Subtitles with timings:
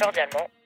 [0.00, 0.59] Cordialement.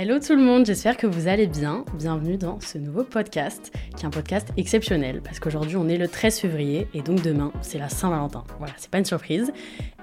[0.00, 1.84] Hello tout le monde, j'espère que vous allez bien.
[1.94, 6.06] Bienvenue dans ce nouveau podcast, qui est un podcast exceptionnel, parce qu'aujourd'hui on est le
[6.06, 8.44] 13 février, et donc demain c'est la Saint-Valentin.
[8.58, 9.52] Voilà, c'est pas une surprise.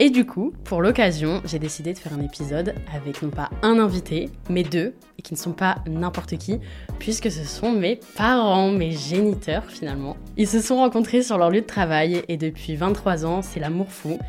[0.02, 3.80] Et du coup, pour l'occasion, j'ai décidé de faire un épisode avec non pas un
[3.80, 6.60] invité, mais deux, et qui ne sont pas n'importe qui,
[7.00, 10.18] puisque ce sont mes parents, mes géniteurs finalement.
[10.36, 13.90] Ils se sont rencontrés sur leur lieu de travail, et depuis 23 ans, c'est l'amour
[13.90, 14.20] fou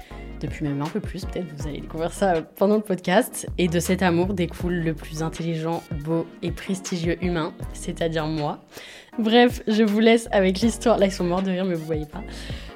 [0.41, 3.49] depuis même un peu plus, peut-être vous allez découvrir ça pendant le podcast.
[3.59, 5.56] Et de cet amour découle le plus intelligent,
[6.05, 8.65] beau et prestigieux humain, c'est-à-dire moi.
[9.19, 10.99] Bref, je vous laisse avec l'histoire.
[10.99, 12.23] Là, ils sont morts de rire, mais vous voyez pas.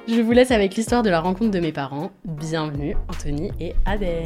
[0.07, 2.11] Je vous laisse avec l'histoire de la rencontre de mes parents.
[2.25, 4.25] Bienvenue, Anthony et Adèle.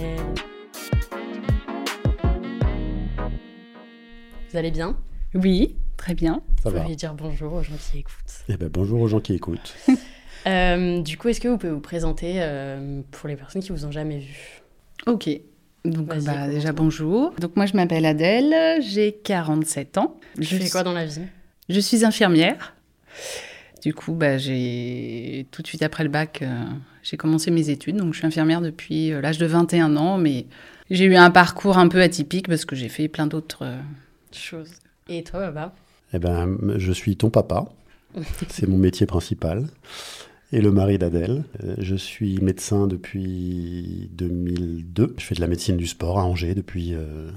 [4.49, 4.97] Vous allez bien?
[5.33, 6.41] Oui, très bien.
[6.63, 6.83] Ça Vous va.
[6.95, 8.43] dire bonjour aux gens qui écoutent.
[8.47, 9.75] Eh ben, bonjour aux gens qui écoutent.
[10.47, 13.83] Euh, du coup, est-ce que vous pouvez vous présenter euh, pour les personnes qui vous
[13.87, 14.61] ont jamais vu?
[15.07, 15.27] Ok.
[15.85, 17.33] Donc bah, déjà bonjour.
[17.39, 20.17] Donc moi je m'appelle Adèle, j'ai 47 ans.
[20.35, 21.21] Tu Je fais suis- quoi dans la vie?
[21.69, 22.75] Je suis infirmière.
[23.83, 26.63] Du coup, bah, j'ai tout de suite après le bac, euh,
[27.03, 27.97] j'ai commencé mes études.
[27.97, 30.47] Donc je suis infirmière depuis euh, l'âge de 21 ans, mais
[30.89, 33.77] j'ai eu un parcours un peu atypique parce que j'ai fait plein d'autres euh,
[34.31, 34.69] Chose.
[35.07, 35.75] Et toi, Baba?
[36.13, 37.65] Eh ben, je suis ton papa.
[38.49, 39.67] C'est mon métier principal.
[40.51, 41.43] Et le mari d'Adèle.
[41.63, 45.15] Euh, Je suis médecin depuis 2002.
[45.17, 47.29] Je fais de la médecine du sport à Angers depuis euh,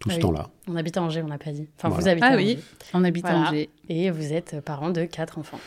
[0.00, 0.22] tout Ah ce oui.
[0.22, 0.48] temps-là.
[0.68, 1.66] On habite à Angers, on n'a pas dit.
[1.76, 2.02] Enfin, Voilà.
[2.02, 2.52] vous habitez Ah à oui.
[2.52, 2.60] Angers.
[2.94, 3.48] en habitant Voilà.
[3.48, 3.70] Angers.
[3.88, 5.58] Et vous êtes parents de quatre enfants.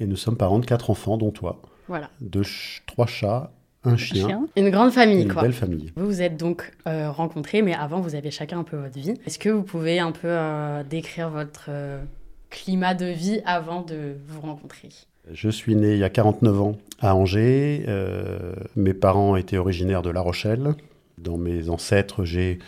[0.00, 1.60] Et nous sommes parents de quatre enfants, dont toi.
[1.88, 2.10] Voilà.
[2.20, 3.52] Deux ch- trois chats,
[3.84, 4.46] un chien, Chien.
[4.56, 5.42] Une grande famille, une quoi.
[5.42, 5.92] belle famille.
[5.96, 9.14] Vous vous êtes donc euh, rencontrés, mais avant, vous avez chacun un peu votre vie.
[9.26, 12.02] Est-ce que vous pouvez un peu euh, décrire votre euh,
[12.50, 14.88] climat de vie avant de vous rencontrer?
[15.32, 17.84] Je suis né il y a 49 ans à Angers.
[17.88, 20.74] Euh, mes parents étaient originaires de La Rochelle.
[21.18, 22.58] Dans mes ancêtres, j'ai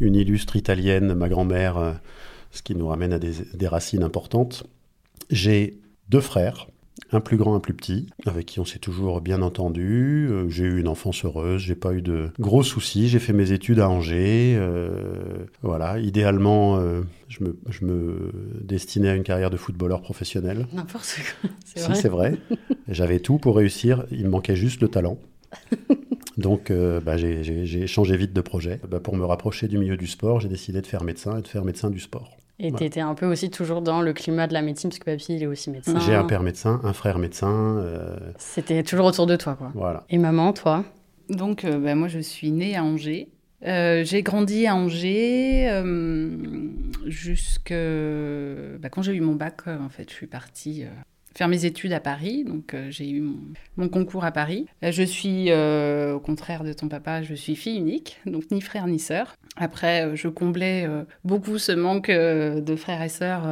[0.00, 1.92] une illustre italienne, ma grand-mère, euh,
[2.50, 4.64] ce qui nous ramène à des, des racines importantes.
[5.30, 5.78] J'ai
[6.08, 6.68] deux frères,
[7.12, 10.26] un plus grand, un plus petit, avec qui on s'est toujours bien entendu.
[10.30, 13.08] Euh, j'ai eu une enfance heureuse, j'ai pas eu de gros soucis.
[13.08, 14.54] J'ai fait mes études à Angers.
[14.56, 18.32] euh, voilà, idéalement, euh, je, me, je me
[18.62, 20.66] destinais à une carrière de footballeur professionnel.
[20.72, 21.50] N'importe quoi.
[21.64, 21.94] C'est Si, vrai.
[21.94, 22.34] c'est vrai.
[22.88, 25.18] J'avais tout pour réussir, il me manquait juste le talent.
[26.36, 28.80] Donc, euh, bah, j'ai- j'ai j'ai changé vite de projet.
[28.88, 31.48] Bah, pour me rapprocher du milieu du sport, j'ai décidé de faire médecin et de
[31.48, 32.37] faire médecin du sport.
[32.60, 32.78] Et Voilà.
[32.78, 35.42] t'étais un peu aussi toujours dans le climat de la médecine, parce que papy, il
[35.42, 35.98] est aussi médecin.
[36.00, 37.76] J'ai un père médecin, un frère médecin.
[37.78, 39.70] euh, C'était toujours autour de toi, quoi.
[39.74, 40.04] voilà.
[40.10, 40.84] Et maman, toi?
[41.30, 43.28] Donc, euh, bah, moi, je suis née à Angers.
[43.66, 46.36] Euh, j'ai grandi à Angers euh,
[47.06, 49.66] jusque bah, quand j'ai eu mon bac.
[49.68, 50.88] en fait, je suis partie euh,
[51.34, 52.44] faire mes études à Paris.
[52.44, 53.24] Donc, euh, j'ai eu
[53.76, 54.66] mon, concours à Paris.
[54.82, 58.86] Je suis, euh, au contraire de ton papa, je suis fille unique, donc ni frère
[58.86, 59.36] ni sœur.
[59.56, 60.88] Après, euh, je comblais
[61.24, 63.42] beaucoup ce manque de frères et sœurs.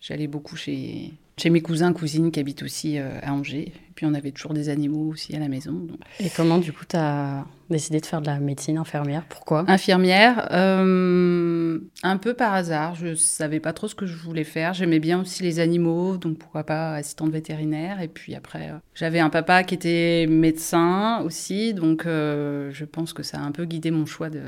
[0.00, 3.72] J'allais beaucoup chez chez mes cousins, cousines qui habitent aussi euh, à Angers.
[3.74, 5.72] Et puis, on avait toujours des animaux aussi à la maison.
[5.72, 9.24] donc Et comment, du coup, t'as décidé de faire de la médecine infirmière?
[9.28, 9.64] Pourquoi?
[9.68, 12.94] Infirmière, euh, un peu par hasard.
[12.94, 14.74] Je savais pas trop ce que je voulais faire.
[14.74, 18.00] J'aimais bien aussi les animaux, donc pourquoi pas assistante vétérinaire.
[18.00, 23.12] Et puis après, euh, j'avais un papa qui était médecin aussi, donc euh, je pense
[23.12, 24.42] que ça a un peu guidé mon choix de,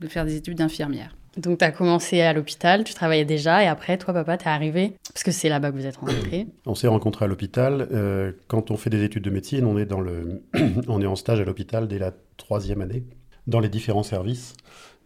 [0.00, 1.16] de faire des études d'infirmière.
[1.36, 4.92] Donc, tu as commencé à l'hôpital, tu travaillais déjà, et après, toi, papa, t'es arrivé,
[5.12, 6.46] parce que c'est là-bas que vous êtes rencontrés.
[6.66, 7.88] On s'est rencontrés à l'hôpital.
[7.92, 10.42] Euh, quand on fait des études de médecine, on est, dans le...
[10.88, 13.04] on est en stage à l'hôpital dès la troisième année,
[13.46, 14.54] dans les différents services.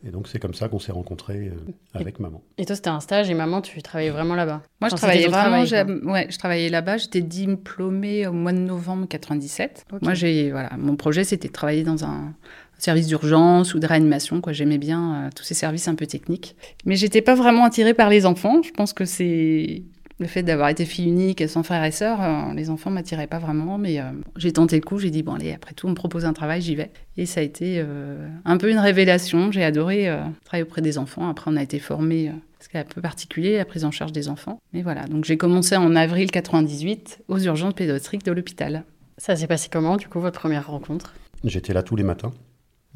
[0.06, 2.42] Et donc, c'est comme ça qu'on s'est rencontrés euh, avec maman.
[2.58, 4.62] Et toi, c'était un stage, et maman, tu travaillais vraiment là-bas?
[4.80, 5.64] Moi, je Enfin, travaillais vraiment.
[5.64, 6.98] travail, ouais, je travaillais là-bas.
[6.98, 9.86] J'étais diplômée au mois de novembre 97.
[9.92, 10.02] Ok.
[10.02, 12.34] Moi, j'ai voilà, mon projet, c'était de travailler dans un
[12.78, 14.42] service d'urgence ou de réanimation.
[14.42, 16.56] Quoi, j'aimais bien euh, tous ces services un peu techniques.
[16.84, 18.62] Mais j'étais pas vraiment attirée par les enfants.
[18.62, 19.82] Je pense que c'est
[20.18, 23.26] le fait d'avoir été fille unique et sans frère et sœur, euh, les enfants m'attiraient
[23.26, 23.78] pas vraiment.
[23.78, 24.04] Mais euh,
[24.36, 24.98] j'ai tenté le coup.
[24.98, 26.90] J'ai dit bon allez, après tout, on me propose un travail, j'y vais.
[27.16, 29.52] Et ça a été euh, un peu une révélation.
[29.52, 31.28] J'ai adoré euh, travailler auprès des enfants.
[31.28, 32.28] Après, on a été formés.
[32.28, 34.58] euh, ce qui est un peu particulier, la prise en charge des enfants.
[34.72, 38.84] Mais voilà, donc j'ai commencé en avril 98 aux urgences pédiatriques de l'hôpital.
[39.18, 41.14] Ça s'est passé comment, du coup, votre première rencontre?
[41.44, 42.32] J'étais là tous les matins.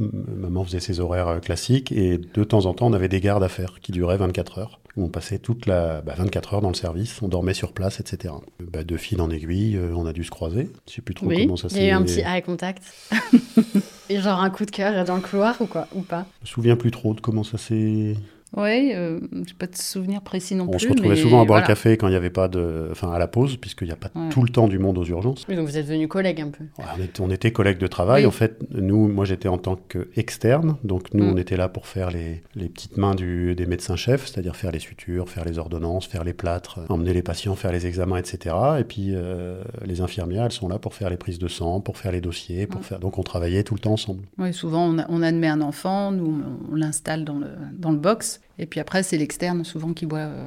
[0.01, 3.43] Maman faisait ses horaires euh, classiques et de temps en temps, on avait des gardes
[3.43, 4.81] à faire qui duraient 24 heures.
[4.97, 8.01] Où on passait toute la bah, 24 heures dans le service, on dormait sur place,
[8.01, 8.35] etc.
[8.73, 10.69] Bah, de fil en aiguille, euh, on a dû se croiser.
[10.89, 11.93] Je sais plus trop Oui, comment ça il y a eu s'est.
[11.93, 12.83] un petit eye contact.
[14.09, 16.27] Et genre un coup de cœur dans le couloir ou quoi Ou pas?
[16.43, 18.17] Je me souviens plus trop de comment ça s'est.
[18.57, 20.81] Ouais, euh, j'ai pas de souvenir précis non On plus.
[20.81, 21.61] se retrouvait mais souvent à boire voilà.
[21.63, 22.89] le café quand il n'y avait pas de.
[22.91, 24.29] Enfin, à la pause, puisqu'il n'y a pas Ouais.
[24.31, 25.47] tout le temps du monde aux urgences.
[25.49, 26.65] Oui, donc vous êtes devenus collègues un peu.
[26.79, 28.23] Ouais, On était, on était collègues de travail.
[28.23, 28.27] Oui.
[28.27, 30.77] En fait, nous, moi j'étais en tant qu'externe.
[30.85, 31.33] Donc nous, Mm.
[31.33, 34.79] on était là pour faire les, les petites mains du, des médecins-chefs, c'est-à-dire faire les
[34.81, 38.55] sutures, faire les ordonnances, faire les plâtres, emmener les patients faire les examens, etc.
[38.81, 41.97] Et puis euh, les infirmières, elles sont là pour faire les prises de sang, pour
[41.99, 42.85] faire les dossiers, pour Mm.
[42.85, 42.99] faire.
[42.99, 44.25] Donc on travaillait tout le temps ensemble.
[44.39, 47.47] Oui, souvent on, a- on admet un enfant, nous on, on l'installe dans le,
[47.79, 50.47] dans le box, et puis après c'est l'externe souvent qui voit, euh,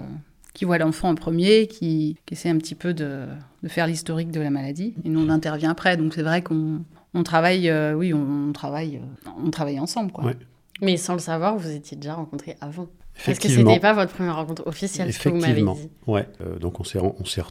[0.53, 3.25] qui voit l'enfant en premier, qui, qui essaie un petit peu de,
[3.63, 5.97] de faire l'historique de la maladie, et nous on intervient après.
[5.97, 6.83] Donc c'est vrai qu'on
[7.13, 10.23] on travaille, euh, oui, on, on travaille, euh, on travaille ensemble, quoi.
[10.25, 10.37] Ouais.
[10.81, 12.87] Mais sans le savoir, vous étiez déjà rencontrés avant.
[13.25, 15.89] Parce que c'était pas votre première rencontre officielle, ce que vous m'avez dit.
[16.07, 16.27] Ouais.
[16.41, 17.43] Euh, donc on s'est on s'est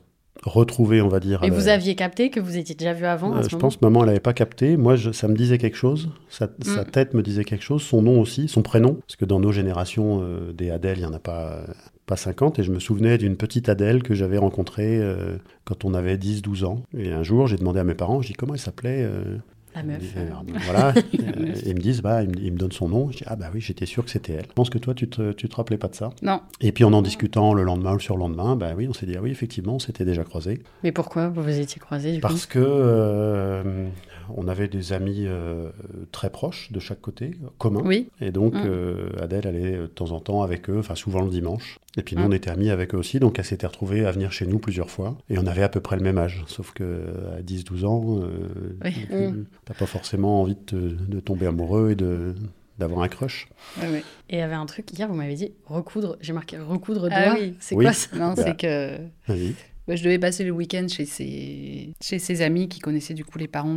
[0.45, 1.43] re- retrouvés, on va dire.
[1.43, 3.55] Et la- vous aviez capté que vous étiez déjà vu avant à Euh, ce je
[3.57, 4.77] moment pense que maman, elle n'avait pas capté.
[4.77, 6.09] Moi, je- ça me disait quelque chose.
[6.29, 6.91] Sa, sa Mm.
[6.91, 7.83] tête me disait quelque chose.
[7.83, 8.95] Son nom aussi, son prénom.
[9.07, 11.67] Parce que dans nos générations, euh, des Adèles, il n'y en a pas, euh,
[12.07, 12.59] pas 50.
[12.59, 16.65] Et je me souvenais d'une petite Adèle que j'avais rencontrée euh, quand on avait 10-12
[16.65, 16.83] ans.
[16.97, 19.09] Et un jour, j'ai demandé à mes parents, je dis comment elle s'appelait
[19.75, 20.03] La meuf.
[20.17, 20.29] euh,
[20.65, 20.93] voilà.
[21.13, 23.11] Ils me disent, bah, ils me, ils me donnent son nom.
[23.11, 24.45] Je dis, ah bah oui, j'étais sûr que c'était elle.
[24.49, 26.11] Je pense que toi, tu te, tu te rappelais pas de ça.
[26.23, 29.07] Non, Et puis en en discutant le lendemain ou le surlendemain, bah oui, on s'est
[29.07, 30.63] dit, ah oui, effectivement, on s'était déjà croisés.
[30.83, 32.29] Mais pourquoi vous vous étiez croisés du coup?
[32.29, 33.89] Parce que euh,
[34.37, 35.71] on avait des amis euh,
[36.13, 37.83] très proches de chaque côté, communs.
[37.85, 38.63] oui, Et donc Mm.
[38.67, 41.79] euh, Adèle allait euh, de temps en temps avec eux, enfin souvent le dimanche.
[41.97, 42.27] Et puis nous Mm.
[42.27, 44.91] on était amis avec eux aussi, donc elle s'était retrouvée à venir chez nous plusieurs
[44.91, 45.17] fois.
[45.31, 46.85] Et on avait à peu près le même âge, sauf que
[47.39, 49.07] à 10-12 ans, euh, Oui.
[49.11, 49.45] Mm.
[49.65, 52.35] t'as pas forcément envie de, te- de tomber amoureux et de
[52.79, 53.49] d'avoir un crush.
[53.81, 54.03] ouais, ouais.
[54.31, 57.25] Et il y avait un truc, hier vous m'avez dit recoudre, j'ai marqué recoudre Ah
[57.27, 57.37] doigts.
[57.39, 57.55] oui.
[57.61, 57.85] C'est Oui.
[57.85, 58.43] quoi ça Non, Bah.
[58.45, 58.97] c'est que.
[59.89, 63.39] Ouais, je devais passer le week-end chez ses, chez ses amis qui connaissaient du coup
[63.39, 63.77] les parents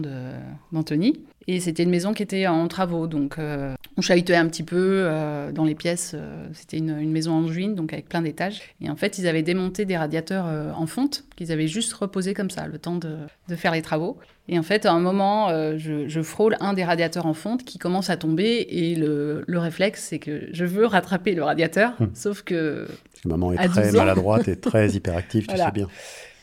[0.72, 1.19] d'Anthony.
[1.48, 4.78] Et c'était une maison qui était en travaux, donc euh, on chahutait un petit peu
[5.06, 6.13] euh, dans les pièces.
[6.16, 8.62] euh, c'était une, une maison en juin, donc avec plein d'étages.
[8.81, 12.34] Et en fait, ils avaient démonté des radiateurs euh, en fonte qu'ils avaient juste reposés
[12.34, 13.16] comme ça, le temps de,
[13.48, 14.18] de faire les travaux.
[14.48, 17.80] Et en fait, à un moment, je, je frôle un des radiateurs en fonte qui
[17.80, 18.68] commence à tomber.
[18.69, 22.07] Et le, le réflexe, c'est que je veux rattraper le radiateur, Hmm.
[22.13, 22.88] sauf que
[23.25, 23.98] que maman est À très 12 ans.
[24.00, 25.66] maladroite et très hyperactive, tu Voilà.
[25.66, 25.88] sais bien.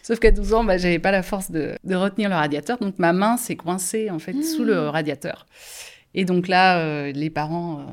[0.02, 2.98] Sauf qu'à 12 ans, bah, j'avais pas la force de, de retenir le radiateur, donc
[2.98, 5.46] ma main s'est coincée en fait sous le radiateur.
[6.14, 7.84] Et donc là, euh, les parents euh,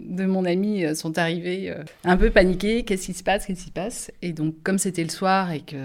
[0.00, 2.82] de mon ami euh, sont arrivés euh, un peu paniqués.
[2.84, 3.46] Qu'est-ce qui se passe?
[3.46, 4.10] Qu'est-ce qui se passe?
[4.22, 5.76] Et donc, comme c'était le soir et que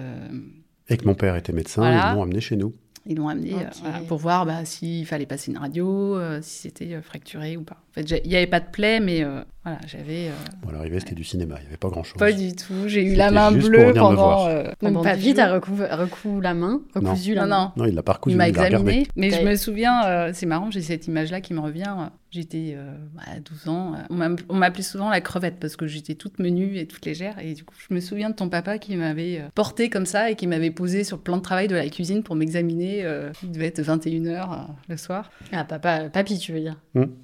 [0.90, 2.10] Et que mon père était médecin, Voilà.
[2.12, 2.74] ils m'ont amené chez nous.
[3.06, 3.74] ils l'ont amené euh, Ok.
[3.84, 7.62] voilà, pour voir bah, s'il fallait passer une radio, euh, si c'était euh, fracturé ou
[7.64, 7.78] pas.
[7.92, 10.32] En fait, il n'y avait pas de plaie, mais euh, voilà, j'avais euh,
[10.62, 12.18] Bon, à l'arrivée, c'était du cinéma, il n'y avait pas grand-chose.
[12.20, 12.88] pas du tout.
[12.88, 14.48] J'ai eu la main bleue pendant.
[14.48, 15.56] euh, Donc pendant papy dix t'as jours.
[15.56, 15.76] recou...
[15.76, 17.74] recou la main, recousu la Non, main.
[17.76, 17.84] non.
[17.84, 20.46] Non, il l'a pas recousu, Il m'a l'a examiné, mais je me souviens, euh, c'est
[20.46, 21.96] marrant, j'ai cette image-là qui me revient.
[22.32, 22.92] J'étais euh,
[23.34, 26.38] à 12 ans, euh, on m'a- on m'appelait souvent la crevette parce que j'étais toute
[26.40, 27.38] menue et toute légère.
[27.42, 30.30] Et du coup, je me souviens de ton papa qui m'avait euh, portée comme ça
[30.30, 33.06] et qui m'avait posé sur le plan de travail de la cuisine pour m'examiner.
[33.06, 35.32] euh, il devait être 21h le soir.
[35.54, 36.76] Ah papa, papy tu veux dire?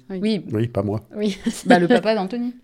[0.08, 1.00] Oui, Oui, pas moi.
[1.14, 1.36] Oui.
[1.66, 2.14] bah, le papa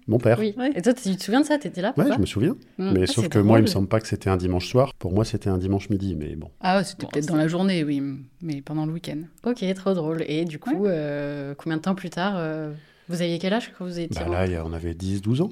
[0.06, 0.38] Mon père.
[0.38, 0.54] oui.
[0.74, 1.58] Et toi tu te souviens de ça?
[1.58, 1.92] T'étais là?
[1.96, 2.56] Ouais, je me souviens.
[2.78, 2.92] Mm.
[2.92, 4.92] Mais Ah, sauf que moi, il me semble pas que c'était un dimanche soir.
[4.98, 6.50] Pour moi, c'était un dimanche midi, mais bon.
[6.60, 8.02] Ah, ouais, c'était Bon, peut-être dans la journée, oui,
[8.42, 9.20] mais pendant le week-end.
[9.44, 10.24] Ok, trop drôle.
[10.26, 12.72] Et du coup, euh, combien de temps plus tard euh,
[13.08, 15.50] Vous aviez quel âge quand vous étiez Bah là, on avait 10-12 ans.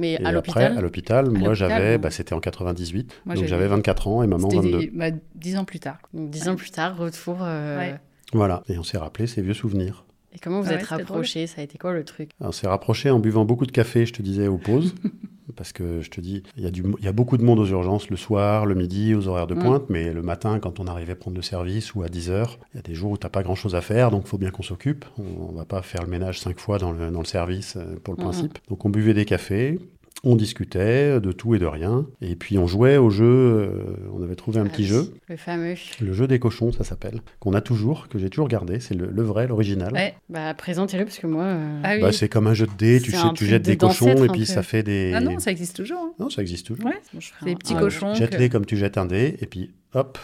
[0.00, 0.78] Mais Et à après, l'hôpital?
[0.78, 3.12] à l'hôpital, moi, j'avais, bah, c'était en 98.
[3.26, 4.78] Moi, donc j'avais- j'avais 24 ans et maman C'était 22.
[4.78, 5.98] des- bah, dix ans plus tard.
[6.14, 7.38] Donc dix ans plus tard, retour.
[7.42, 7.94] euh, Ouais.
[8.32, 8.62] Voilà.
[8.68, 10.04] Et on s'est rappelé ces vieux souvenirs.
[10.32, 11.46] Et comment vous Ah êtes ouais, rapprochés?
[11.46, 12.30] Ça a été quoi le truc?
[12.40, 14.94] On s'est rapproché en buvant beaucoup de café, je te disais, aux pauses.
[15.56, 17.58] parce que je te dis, il y, a du- il y a beaucoup de monde
[17.58, 19.58] aux urgences le soir, le midi, aux horaires de Mm.
[19.58, 22.78] pointe, mais le matin, quand on arrivait prendre le service ou à 10h, il y
[22.78, 24.62] a des jours où tu n'as pas grand-chose à faire, donc il faut bien qu'on
[24.62, 25.06] s'occupe.
[25.18, 27.96] On ne va pas faire le ménage cinq fois dans le, dans le service euh,
[28.04, 28.24] pour le Mhm.
[28.30, 28.58] principe.
[28.68, 29.78] Donc on buvait des cafés.
[30.24, 32.04] On discutait de tout et de rien.
[32.20, 33.24] Et puis on jouait au jeu.
[33.24, 33.70] euh,
[34.12, 35.12] on avait trouvé un Ah petit oui, jeu.
[35.28, 35.74] Le fameux.
[36.00, 37.20] Le jeu des cochons, ça s'appelle.
[37.38, 38.80] Qu'on a toujours, que j'ai toujours gardé.
[38.80, 39.92] C'est le, le vrai, l'original.
[39.92, 40.16] Ouais.
[40.28, 41.44] Bah présentez-le parce que moi.
[41.44, 42.00] euh, Ah oui.
[42.00, 43.00] Bah, c'est comme un jeu de dés.
[43.00, 44.44] Tu, tu jettes de des cochons et puis peu.
[44.46, 45.12] ça fait des.
[45.14, 45.98] Ah non, ça existe toujours.
[46.00, 46.12] hein.
[46.18, 46.84] Non, ça existe toujours.
[46.86, 46.98] Ouais.
[47.14, 48.12] bon, je ferai C'est un- des petits un- cochons.
[48.12, 50.18] que- Jette-les comme tu jettes un dé, et puis hop.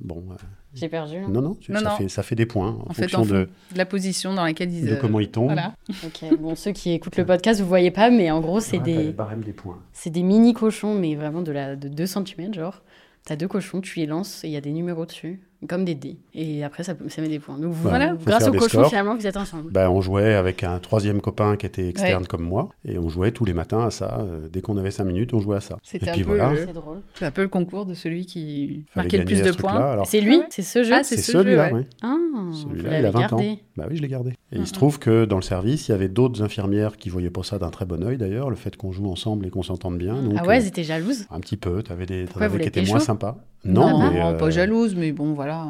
[0.00, 0.34] Bon, euh,
[0.74, 1.20] J'ai perdu.
[1.20, 1.26] là.
[1.28, 1.96] non, non, tu- Non, ça, non.
[1.96, 4.44] Fait, ça fait des points en, En fait, fonction en de, de la position dans
[4.44, 4.84] laquelle ils.
[4.86, 5.46] de euh, comment ils tombent.
[5.52, 5.74] Voilà.
[6.06, 8.82] Ok, bon, ceux qui écoutent le podcast, vous voyez pas, mais en gros, c'est Ouais,
[8.84, 9.78] des, barèmes des points.
[9.92, 12.82] c'est des mini cochons, mais vraiment de, la, de 2 cm, genre.
[13.24, 15.40] T'as deux cochons, tu les lances et il y a des numéros dessus.
[15.68, 16.16] Comme des dés.
[16.34, 17.58] Et après, ça, ça met des points.
[17.58, 18.88] Donc, Voilà, grâce au des cochon, scores.
[18.88, 19.70] finalement, vous êtes ensemble.
[19.70, 22.26] Bah, on jouait avec un troisième copain qui était externe Ouais.
[22.28, 24.20] comme moi, et on jouait tous les matins à ça.
[24.20, 25.76] Euh, Dès qu'on avait cinq minutes, on jouait à ça.
[25.82, 27.00] C'était un puis peu voilà, le- C'est drôle.
[27.14, 29.72] C'est un peu le concours de celui qui fallait marquait le plus de points.
[29.92, 30.46] Alors, C'est lui Ah ouais.
[30.50, 31.80] C'est ce jeu Ah, c'est ce jeu, celui-là, ouais.
[31.80, 31.86] oui.
[32.02, 32.16] Ah,
[32.52, 33.48] Celui-là, il a 20 gardé.
[33.50, 33.56] ans.
[33.76, 34.30] Bah oui, je l'ai gardé.
[34.52, 34.76] Et il se Mhm.
[34.76, 37.70] trouve que dans le service, il y avait d'autres infirmières qui voyaient pas ça d'un
[37.70, 40.14] très bon œil d'ailleurs, le fait qu'on joue ensemble et qu'on s'entende bien.
[40.22, 41.82] Donc, Ah ouais, euh, elles étaient jalouses un petit peu.
[41.82, 43.36] T'avais des, t'en Pourquoi, vous avais qui étaient moins sympas.
[43.64, 45.66] Non, Non, mais, euh, pas jalouse, mais bon, voilà.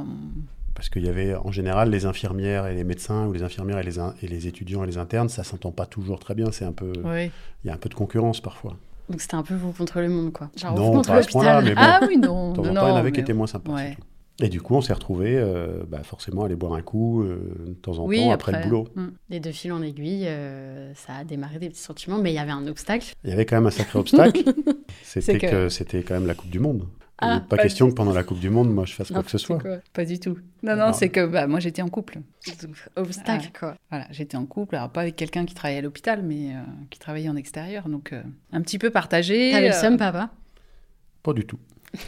[0.74, 3.82] parce qu'il y avait en général les infirmières et les médecins ou les infirmières et
[3.82, 6.52] les, in- et les étudiants et les internes, ça s'entend pas toujours très bien.
[6.52, 8.76] C'est un peu, il y a un peu de concurrence parfois.
[9.08, 10.50] Donc c'était un peu vous contre le monde, quoi.
[10.56, 11.74] Genre Non, vous contre pas à ce point-là, l'hôpital.
[11.76, 11.98] mais bon.
[12.00, 12.48] Ah oui, non.
[12.54, 13.72] Non, temps, il y en avait qui étaient moins sympas.
[13.74, 13.96] Ouais.
[14.42, 17.52] Et du coup, on s'est retrouvés, euh, bah, forcément, à aller boire un coup euh,
[17.66, 18.88] de temps en Oui, temps après, le boulot.
[18.94, 19.06] Mm.
[19.32, 22.38] Et de fil en aiguille, euh, ça a démarré des petits sentiments, mais il y
[22.38, 23.12] avait un obstacle.
[23.24, 24.42] Il y avait quand même un sacré obstacle.
[25.02, 26.86] C'était que, c'était quand même la Coupe du Monde.
[27.22, 29.22] Il Ah, pas pas question que pendant la Coupe du Monde, moi, je fasse quoi
[29.22, 29.62] que ce soit.
[29.92, 30.38] Pas du tout.
[30.62, 30.92] Non, non, Non.
[30.92, 32.20] c'est que bah, moi j'étais en couple.
[32.62, 33.74] Donc, obstacle, quoi.
[33.90, 36.98] Voilà, j'étais en couple, alors pas avec quelqu'un qui travaillait à l'hôpital, mais euh, qui
[36.98, 38.22] travaillait en extérieur, donc euh,
[38.52, 39.50] un petit peu partagé.
[39.52, 40.30] T'avais le euh, seum, papa?
[41.22, 41.58] Pas du tout.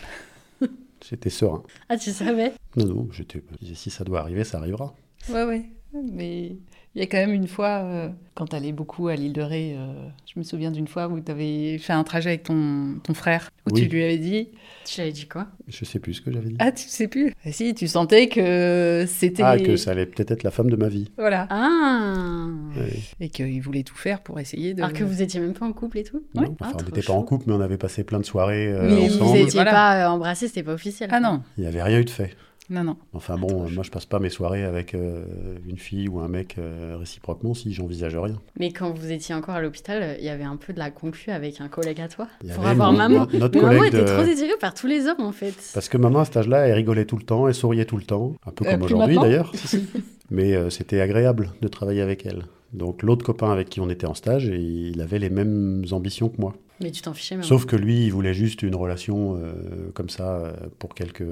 [1.08, 1.62] J'étais serein.
[1.88, 2.52] Ah, tu savais?
[2.76, 3.42] Non, non, j'étais.
[3.52, 4.94] je disais, Si ça doit arriver, ça arrivera.
[5.28, 5.66] Ouais, ouais.
[6.12, 6.56] Mais
[6.94, 9.74] il y a quand même une fois, euh, quand t'allais beaucoup à l'île de Ré,
[9.76, 9.92] euh,
[10.32, 13.74] je me souviens d'une fois où t'avais fait un trajet avec ton, ton frère, où
[13.74, 13.82] Oui.
[13.82, 14.48] tu lui avais dit
[14.84, 15.46] Tu l'avais dit quoi?
[15.68, 16.56] Je sais plus ce que j'avais dit.
[16.58, 17.32] Ah, tu sais plus?
[17.46, 19.42] Ah, Si, tu sentais que c'était.
[19.42, 21.10] Ah, que ça allait peut-être être la femme de ma vie.
[21.16, 21.46] Voilà.
[21.50, 22.46] Ah
[22.76, 22.98] Ouais.
[23.20, 24.82] Et qu'il voulait tout faire pour essayer de.
[24.82, 26.22] Alors que vous étiez même pas en couple et tout?
[26.34, 28.24] Non, Ah, enfin, on trop n'était pas en couple, mais on avait passé plein de
[28.24, 29.38] soirées euh, Mais vous ensemble.
[29.38, 29.70] étiez Voilà.
[29.70, 31.08] pas euh, embrassés, c'était pas officiel.
[31.12, 32.34] Ah non, Il n'y avait rien eu de fait.
[32.70, 32.96] Non, non.
[33.12, 35.24] Enfin bon, euh, moi je passe pas mes soirées avec euh,
[35.68, 38.40] une fille ou un mec euh, réciproquement si j'envisage rien.
[38.58, 41.30] Mais quand vous étiez encore à l'hôpital, il y avait un peu de la concu
[41.30, 43.26] avec un collègue à toi Il y pour avoir maman.
[43.32, 45.54] no- notre Mais maman collègue était de- trop désirée par tous les hommes en fait.
[45.74, 48.04] Parce que maman à cet âge-là, elle rigolait tout le temps, elle souriait tout le
[48.04, 49.52] temps, un peu Euh, comme aujourd'hui d'ailleurs.
[50.30, 52.44] Mais euh, c'était agréable de travailler avec elle.
[52.72, 56.40] Donc l'autre copain avec qui on était en stage, il avait les mêmes ambitions que
[56.40, 56.54] moi.
[56.82, 57.44] Mais tu t'en fichais même.
[57.44, 61.22] Sauf que lui, il voulait juste une relation euh, comme ça euh, pour quelques,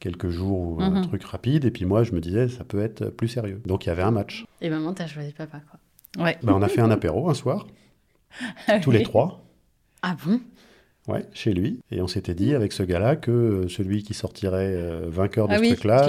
[0.00, 1.02] quelques jours ou un Mhm.
[1.08, 1.64] truc rapide.
[1.64, 3.60] Et puis moi, je me disais, ça peut être plus sérieux.
[3.66, 4.44] Donc il y avait un match.
[4.60, 6.24] Et maman, t'as choisi papa quoi.
[6.24, 6.36] Ouais.
[6.42, 7.66] Ben, on a fait un apéro un soir,
[8.82, 9.44] tous les trois.
[10.02, 10.40] Ah bon?
[11.08, 11.80] Ouais, chez lui.
[11.92, 15.52] Et on s'était dit avec ce gars-là que euh, celui qui sortirait euh, vainqueur de
[15.52, 16.02] Ah ce oui, truc-là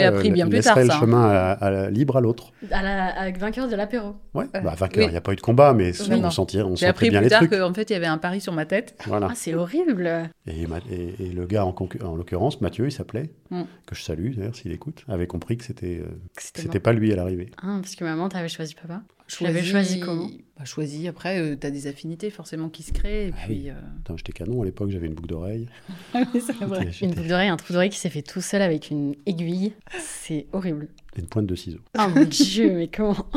[0.48, 1.00] plus laisserait tard, le ça, hein.
[1.00, 2.52] chemin à- à- libre à l'autre.
[2.72, 4.16] à la, Avec vainqueur de l'apéro.
[4.34, 5.12] Ouais, Euh, bah, vainqueur, il oui.
[5.12, 6.24] n'y a pas eu de combat, mais non.
[6.26, 7.52] on sentait, on J'ai sentait appris bien plus les tard trucs.
[7.52, 8.96] qu'en fait il y avait un pari sur ma tête.
[9.08, 9.28] Voilà.
[9.30, 10.10] Ah, c'est horrible.
[10.48, 11.76] Et, ma- et- et le gars, en,
[12.16, 13.64] l'occurrence, Mathieu, il s'appelait, Mm.
[13.86, 17.16] que je salue d'ailleurs s'il écoute, avait compris que c'était euh, C'était pas lui à
[17.16, 17.50] l'arrivée.
[17.62, 19.02] Ah, parce que maman, t'avais choisi papa.
[19.28, 20.30] Tu l'avais choisi comment?
[20.58, 23.28] Bah, Choisi, après, euh, t'as des affinités forcément qui se créent.
[23.28, 25.68] Et Ah puis, Putain, j'étais canon à l'époque, j'avais une boucle d'oreille.
[26.16, 26.88] euh, oui, c'est vrai.
[26.92, 29.74] J'étais- Une boucle d'oreille, un trou d'oreille qui s'est fait tout seul avec une aiguille.
[30.00, 30.88] C'est horrible.
[31.16, 31.80] Une pointe de ciseaux.
[32.00, 33.28] Oh mon dieu, mais comment?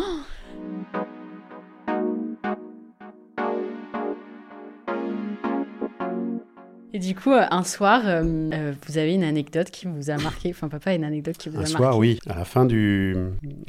[7.00, 10.50] Du coup, euh, un soir, euh, euh, vous avez une anecdote qui vous a marqué.
[10.50, 11.76] Enfin, papa a une anecdote qui vous a Un marqué.
[11.76, 13.16] soir, oui, à la fin du.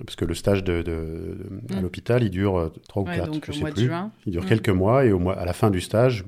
[0.05, 1.81] Parce que le stage de, de- de- à Mm.
[1.81, 3.85] l'hôpital, il dure 3 ou Ouais, 4, donc je au sais mois de plus.
[3.85, 4.11] juin.
[4.25, 4.47] Il dure Mm.
[4.47, 6.25] quelques mois et au mois, à la fin du stage,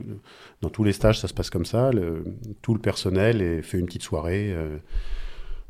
[0.61, 1.91] dans tous les stages, ça se passe comme ça.
[1.91, 2.23] le-
[2.61, 4.51] tout le personnel est- fait une petite soirée.
[4.53, 4.77] euh.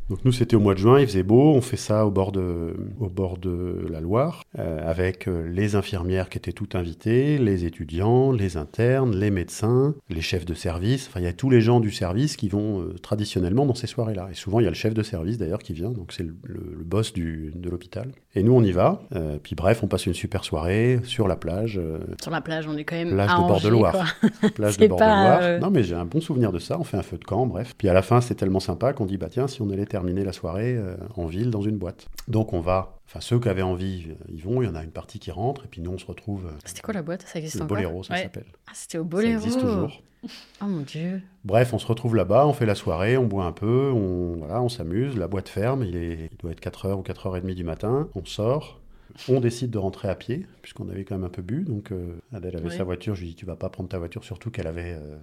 [0.10, 1.54] Donc nous, c'était au mois de juin, il faisait beau.
[1.54, 5.76] On fait ça au bord de, au bord de la Loire, euh, avec euh, les
[5.76, 11.08] infirmières qui étaient toutes invitées, les étudiants, les internes, les médecins, les chefs de service.
[11.08, 13.88] Enfin, il y a tous les gens du service qui vont euh, traditionnellement dans ces
[13.88, 14.28] soirées-là.
[14.30, 16.36] Et souvent, il y a le chef de service d'ailleurs qui vient, donc c'est le,
[16.44, 18.10] le- le boss du- de l'hôpital.
[18.36, 19.02] Et nous, on y va.
[19.16, 21.80] Euh, puis bref, on passe une super soirée sur la plage.
[22.22, 23.94] Sur la plage, on est quand même Plage à de Angers, Bord-de-Loire.
[24.22, 24.50] quoi.
[24.56, 25.60] plage de bord de Loire.
[25.62, 26.78] Non, mais j'ai un bon souvenir de ça.
[26.78, 27.74] On fait un feu de camp, bref.
[27.78, 30.24] Puis à la fin, c'est tellement sympa qu'on dit, bah tiens, si on allait terminer
[30.24, 32.08] la soirée euh, en ville, dans une boîte.
[32.28, 34.62] Donc on va, enfin ceux qui avaient envie, euh, ils vont.
[34.62, 36.48] Il y en a une partie qui rentre, et puis nous, on se retrouve.
[36.48, 37.22] euh, C'était quoi la boîte?
[37.28, 37.78] Ça existe le encore?
[37.78, 38.24] Boléro, ça Ouais.
[38.24, 38.46] s'appelle.
[38.68, 39.34] Ah, c'était au Ça Boléro.
[39.42, 40.02] existe toujours.
[40.62, 41.22] Oh mon dieu.
[41.44, 44.62] Bref, on se retrouve là-bas, on fait la soirée, on boit un peu, on, voilà,
[44.62, 48.08] on s'amuse, la boîte ferme, il, est, il doit être 4h ou 4h30 du matin,
[48.16, 48.80] on sort,
[49.30, 52.14] on décide de rentrer à pied, puisqu'on avait quand même un peu bu, donc euh,
[52.34, 52.76] Adèle avait Oui.
[52.78, 55.18] sa voiture, je lui dis tu vas pas prendre ta voiture, surtout qu'elle avait euh,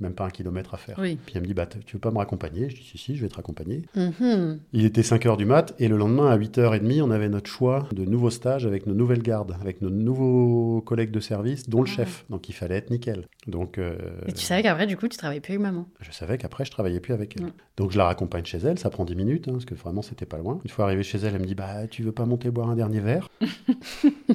[0.00, 0.98] même pas un kilomètre à faire.
[0.98, 1.16] Oui.
[1.24, 2.68] Puis elle me dit bah, tu veux pas me raccompagner?
[2.68, 3.82] Je dis si si, je vais te raccompagner.
[3.96, 4.58] Mhm.
[4.72, 8.04] Il était 5h du mat, et le lendemain à 8h30, on avait notre choix de
[8.04, 11.96] nouveaux stages avec nos nouvelles gardes, avec nos nouveaux collègues de service, dont le Ah.
[11.96, 13.26] chef, donc il fallait être nickel.
[13.46, 13.78] Donc...
[13.78, 15.86] euh, Et tu savais qu'après, du coup, tu travaillais plus avec maman?
[16.00, 17.46] je savais qu'après, je travaillais plus avec elle.
[17.46, 17.52] Mm.
[17.78, 18.78] Donc, je la raccompagne chez elle.
[18.78, 20.60] Ça prend 10 minutes, hein, parce que vraiment, c'était pas loin.
[20.64, 22.76] Une fois arrivé chez elle, elle me dit Bah, tu veux pas monter boire un
[22.76, 23.21] dernier verre?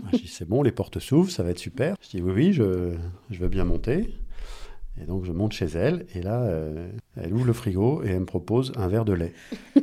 [0.03, 1.95] Ah, Je dis C'est bon, les portes s'ouvrent, ça va être super.
[2.01, 2.93] Je dis Oui, oui, je,
[3.29, 4.13] je veux bien monter.
[5.01, 6.05] Et donc, je monte chez elle.
[6.15, 9.33] Et là, euh, elle ouvre le frigo et elle me propose un verre de lait.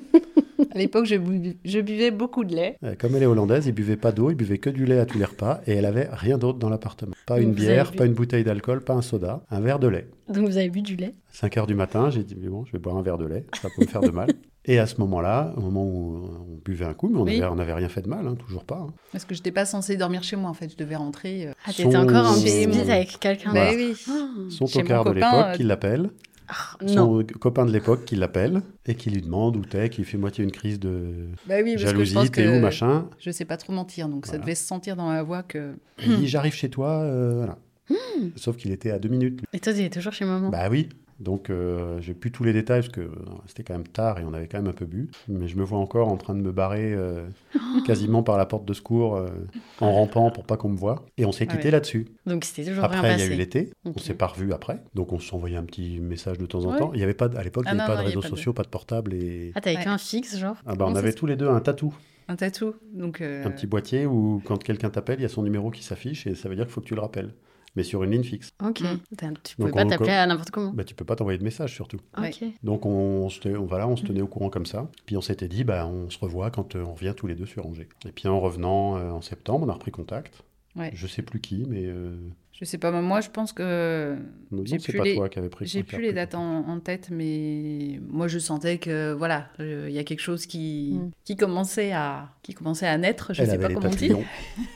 [0.71, 2.77] À l'époque, je, bu- je buvais beaucoup de lait.
[2.83, 5.07] Euh, Comme elle est hollandaise, ils buvaient pas d'eau, ils buvaient que du lait à
[5.07, 7.13] tous les repas et elle avait rien d'autre dans l'appartement.
[7.27, 10.09] Pas une bière, bu- pas une bouteille d'alcool, pas un soda, un verre de lait.
[10.29, 12.73] Donc vous avez bu du lait 5 heures du matin, j'ai dit, mais bon, je
[12.73, 14.35] vais boire un verre de lait, ça peut me faire de mal.
[14.67, 17.89] Et à ce moment-là, au moment où on buvait un coup, mais on n'avait rien
[17.91, 18.87] fait de mal, hein, toujours pas.
[18.89, 18.93] hein.
[19.13, 20.71] Parce que je n'étais pas censée dormir chez moi, en fait.
[20.71, 21.49] Je devais rentrer.
[21.49, 23.71] euh, Ah, Son- t'étais encore en bisbise avec quelqu'un Voilà.
[23.73, 23.95] Bah oui.
[24.51, 26.09] Son tocard de l'époque euh, qui l'appelle,
[26.49, 26.55] Ah,
[26.87, 27.27] son non.
[27.41, 30.53] copain de l'époque qui l'appelle et qui lui demande où t'es, qui fait moitié une
[30.53, 33.07] crise de Bah oui, jalousie, t'es où, machin.
[33.19, 35.75] je sais pas trop mentir, donc ça devait se sentir dans ma voix que.
[36.03, 37.59] Il dit, j'arrive chez toi, euh, voilà.
[37.91, 38.29] Hmm.
[38.37, 39.41] Sauf qu'il était à deux minutes.
[39.41, 39.47] lui.
[39.53, 40.89] Et toi, t'es toujours chez maman Bah oui.
[41.21, 43.09] Donc, euh, j'ai plus tous les détails parce que euh,
[43.47, 45.11] c'était quand même tard et on avait quand même un peu bu.
[45.29, 47.27] Mais je me vois encore en train de me barrer euh,
[47.87, 49.29] quasiment par la porte de secours euh,
[49.81, 51.07] en rampant pour pas qu'on me voie.
[51.19, 51.71] Et on s'est Ah quitté ouais.
[51.71, 52.07] là-dessus.
[52.27, 53.71] Donc c'était toujours Après, il y a eu l'été.
[53.85, 54.83] On s'est pas revus après.
[54.95, 56.79] Donc, on s'envoyait un petit message de temps en Ouais.
[56.79, 56.91] temps.
[56.95, 58.07] Il y avait pas, de- à l'époque, Ah il n'y non, avait pas non, de
[58.09, 59.15] réseaux pas de- sociaux, pas de portable.
[59.15, 59.53] Et...
[59.55, 59.85] Ah, t'avais Ouais.
[59.85, 60.57] qu'un fixe, genre?
[60.67, 61.95] Ah bah, on avait tous les deux un tatou,
[62.29, 62.75] Un tatou.
[62.93, 63.21] Donc.
[63.21, 66.27] euh, un petit boîtier où quand quelqu'un t'appelle, il y a son numéro qui s'affiche
[66.27, 67.31] et ça veut dire qu'il faut que tu le rappelles.
[67.77, 68.51] Mais sur une ligne fixe.
[68.65, 68.81] Ok.
[68.83, 68.99] Mm.
[69.43, 70.71] Tu pouvais Donc, pas on- t'appeler à n'importe comment.
[70.73, 71.99] Bah, tu peux pas t'envoyer de message surtout.
[72.17, 72.31] Ouais.
[72.31, 72.49] Ok.
[72.63, 74.89] Donc on, se tenait, on- voilà, on se tenait au courant comme ça.
[75.07, 77.47] Puis on s'était dit, bah, on se revoit quand euh, on revient tous les deux
[77.47, 77.89] sur Angers.
[78.07, 80.45] Et puis en revenant euh, en septembre, on a repris contact.
[80.77, 80.91] Ouais.
[80.95, 82.17] Je sais plus qui, mais euh,
[82.57, 84.17] Je sais pas, moi je pense que
[84.53, 86.79] non, J'ai c'est plus pas les- toi qui avais pris plus les dates en, en
[86.79, 91.11] tête, mais moi je sentais que voilà, euh, il y a quelque chose qui, Mm.
[91.25, 93.35] qui commençait à qui commençait à naître.
[93.35, 94.19] Je Elle sais avait pas les comment dire.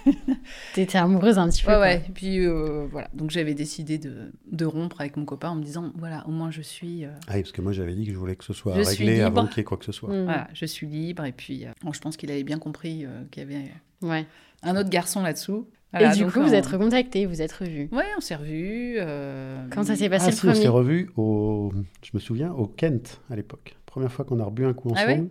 [0.75, 1.71] T'étais amoureuse un petit peu.
[1.71, 1.87] Ouais, quoi.
[1.87, 2.05] ouais.
[2.09, 5.63] Et puis euh, voilà, donc j'avais décidé de, de rompre avec mon copain en me
[5.63, 8.13] disant voilà, au moins je suis euh, Ah oui, parce que moi j'avais dit que
[8.13, 10.09] je voulais que ce soit Je réglé avant qu'il y ait quoi que ce soit.
[10.13, 10.25] Mm.
[10.25, 13.23] voilà, je suis libre et puis euh, bon, je pense qu'il avait bien compris euh,
[13.31, 13.71] qu'il y avait
[14.03, 14.27] Ouais.
[14.63, 15.69] un autre garçon là-dessous.
[15.93, 17.89] Voilà, Et du coup, vous on- êtes recontactés, vous êtes revus.
[17.93, 18.97] Ouais, on s'est revus.
[18.99, 21.73] euh, Comment ça s'est passé Ah le si, on s'est premier revus au,
[22.05, 23.77] je me souviens, au Kent à l'époque.
[23.87, 25.31] Première fois qu'on a rebu un coup Ah ouais ensemble.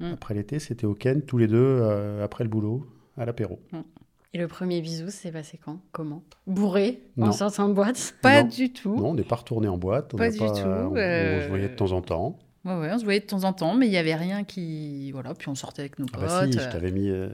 [0.00, 0.12] Mm.
[0.14, 2.84] Après l'été, c'était au Kent, tous les deux, euh, après le boulot,
[3.16, 3.60] à l'apéro.
[4.34, 5.78] Et le premier bisou, c'est passé quand?
[5.92, 6.22] Comment?
[6.48, 7.32] Bourré En Non.
[7.32, 8.14] sortant de boîte?
[8.22, 8.48] Pas Non.
[8.48, 8.96] du tout.
[8.96, 10.14] Non, on n'est pas retourné en boîte.
[10.14, 12.38] On Pas du pas- tout, On, on euh, se voyait de temps en temps.
[12.64, 15.10] Ouais, ouais, on se voyait de temps en temps, mais il y avait rien qui.
[15.12, 16.26] Voilà, puis on sortait avec nos Ah potes.
[16.28, 16.70] bah si, je euh.
[16.72, 17.08] t'avais mis...
[17.10, 17.28] euh,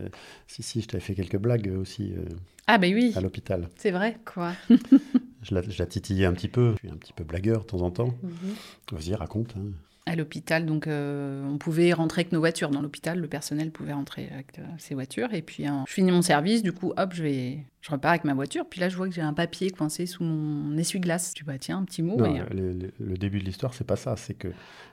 [0.47, 2.25] Si, si, je t'avais fait quelques blagues aussi euh,
[2.67, 3.69] Ah, bah oui, à l'hôpital.
[3.77, 4.17] c'est vrai.
[4.25, 4.53] Quoi
[5.43, 6.73] Je la, je la titillais un petit peu.
[6.73, 8.14] Je suis un petit peu blagueur de temps en temps.
[8.23, 8.55] Mhm.
[8.93, 9.55] Vas-y, raconte.
[9.57, 9.71] hein.
[10.11, 12.71] À l'hôpital, donc euh, on pouvait rentrer avec nos voitures.
[12.71, 15.35] Dans l'hôpital, le personnel pouvait rentrer avec euh, ses voitures.
[15.35, 17.59] Et puis, hein, je finis mon service, du coup, hop, je vais.
[17.83, 20.25] Je repars avec ma voiture, puis là je vois que j'ai un papier coincé sous
[20.25, 21.31] mon essuie-glace.
[21.37, 22.16] Je dis bah tiens, un petit mot.
[22.16, 24.16] Non, et, euh, le, le- le début de l'histoire, c'est pas ça.
[24.16, 24.49] C'est que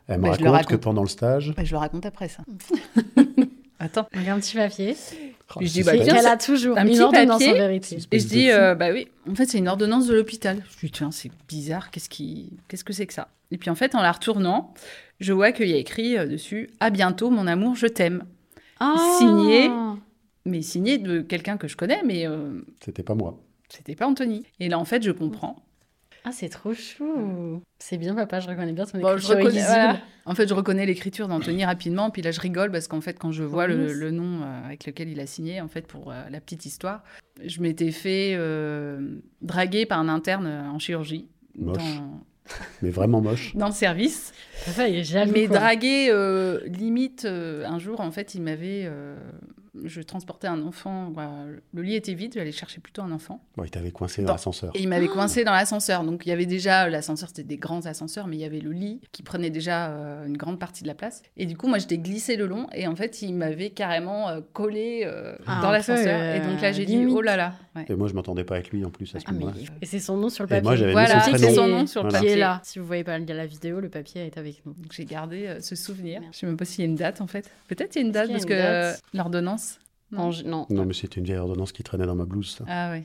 [0.08, 1.54] elle me Bah, je le raconte que pendant le stage...
[1.58, 2.44] bah, je le raconte après ça.
[3.80, 4.08] Attends.
[4.14, 4.96] Donc un petit papier.
[5.56, 7.52] Oh, je dis, bah, tiens, c'est a toujours un une petit ordonnance papier.
[7.52, 7.98] en vérité.
[8.12, 10.64] Et je dis, euh, bah oui, en fait, c'est une ordonnance de l'hôpital.
[10.80, 12.54] Je dis, tiens, c'est bizarre, qu'est-ce qui...
[12.68, 13.28] qu'est-ce que c'est que ça?
[13.52, 14.74] Et puis en fait, en la retournant,
[15.20, 18.24] je vois qu'il y a écrit euh, dessus À bientôt, mon amour, je t'aime.
[18.80, 19.70] Ah Signé.
[20.46, 23.40] Mais signé de quelqu'un que je connais, mais euh, C'était pas moi.
[23.70, 24.44] c'était pas Anthony.
[24.60, 25.66] Et là, en fait, je comprends.
[26.28, 27.62] Ah, c'est trop chou.
[27.78, 29.74] C'est bien, papa, je reconnais bien ton Bon, je écriture reconnais, illisible.
[29.76, 30.00] voilà.
[30.26, 33.32] En fait, je reconnais l'écriture d'Anthony rapidement, puis là, je rigole parce qu'en fait, quand
[33.32, 36.42] je vois le, nom euh, avec lequel il a signé, en fait, pour euh, la
[36.42, 37.04] petite histoire,
[37.44, 41.28] je m'étais fait euh, draguer par un interne en chirurgie.
[41.60, 41.78] Moche.
[41.78, 42.22] Dans,
[42.82, 43.56] Mais vraiment moche.
[43.56, 44.34] dans le service.
[44.66, 45.32] Papa, il est jaloux.
[45.34, 45.58] mais quoi.
[45.60, 48.90] dragué, euh, limite, euh, un jour, en fait, il m'avait.
[49.78, 51.10] Euh, je transportais un enfant.
[51.14, 51.32] voilà,
[51.74, 53.42] le lit était vide, j'allais chercher plutôt un enfant.
[53.58, 54.72] Bon, il t'avait coincé dans Dans- l'ascenseur.
[54.76, 56.04] Et il m'avait coincé dans l'ascenseur.
[56.04, 56.90] Donc il y avait déjà.
[56.90, 60.26] L'ascenseur, c'était des grands ascenseurs, mais il y avait le lit qui prenait déjà euh,
[60.26, 61.22] une grande partie de la place.
[61.38, 62.68] Et du coup, moi, j'étais glissée le long.
[62.74, 66.36] Et en fait, il m'avait carrément euh, collé euh, Ah, dans l'ascenseur.
[66.36, 67.54] et donc là, j'ai euh, dit oh là là.
[67.76, 67.86] Ouais.
[67.90, 69.40] Et moi, je m'entendais pas avec lui en plus à ce Ah, mais...
[69.40, 69.58] moment-là.
[69.82, 70.64] Et c'est son nom sur le Et papier.
[70.64, 72.24] moi, j'avais Voilà, son c'est son nom sur le Voilà.
[72.24, 72.36] papier.
[72.38, 72.62] là.
[72.64, 74.74] Si vous voyez pas la vidéo, le papier est avec nous.
[74.74, 76.22] Donc j'ai gardé euh, ce souvenir.
[76.32, 77.50] Je sais même pas s'il y a une date en fait.
[77.68, 79.65] Peut-être il y a une date parce que euh, l'ordonnance.
[80.16, 80.68] Non.
[80.70, 82.66] Mais c'était une vieille ordonnance qui traînait dans ma blouse, ça.
[82.68, 83.04] Ah ouais.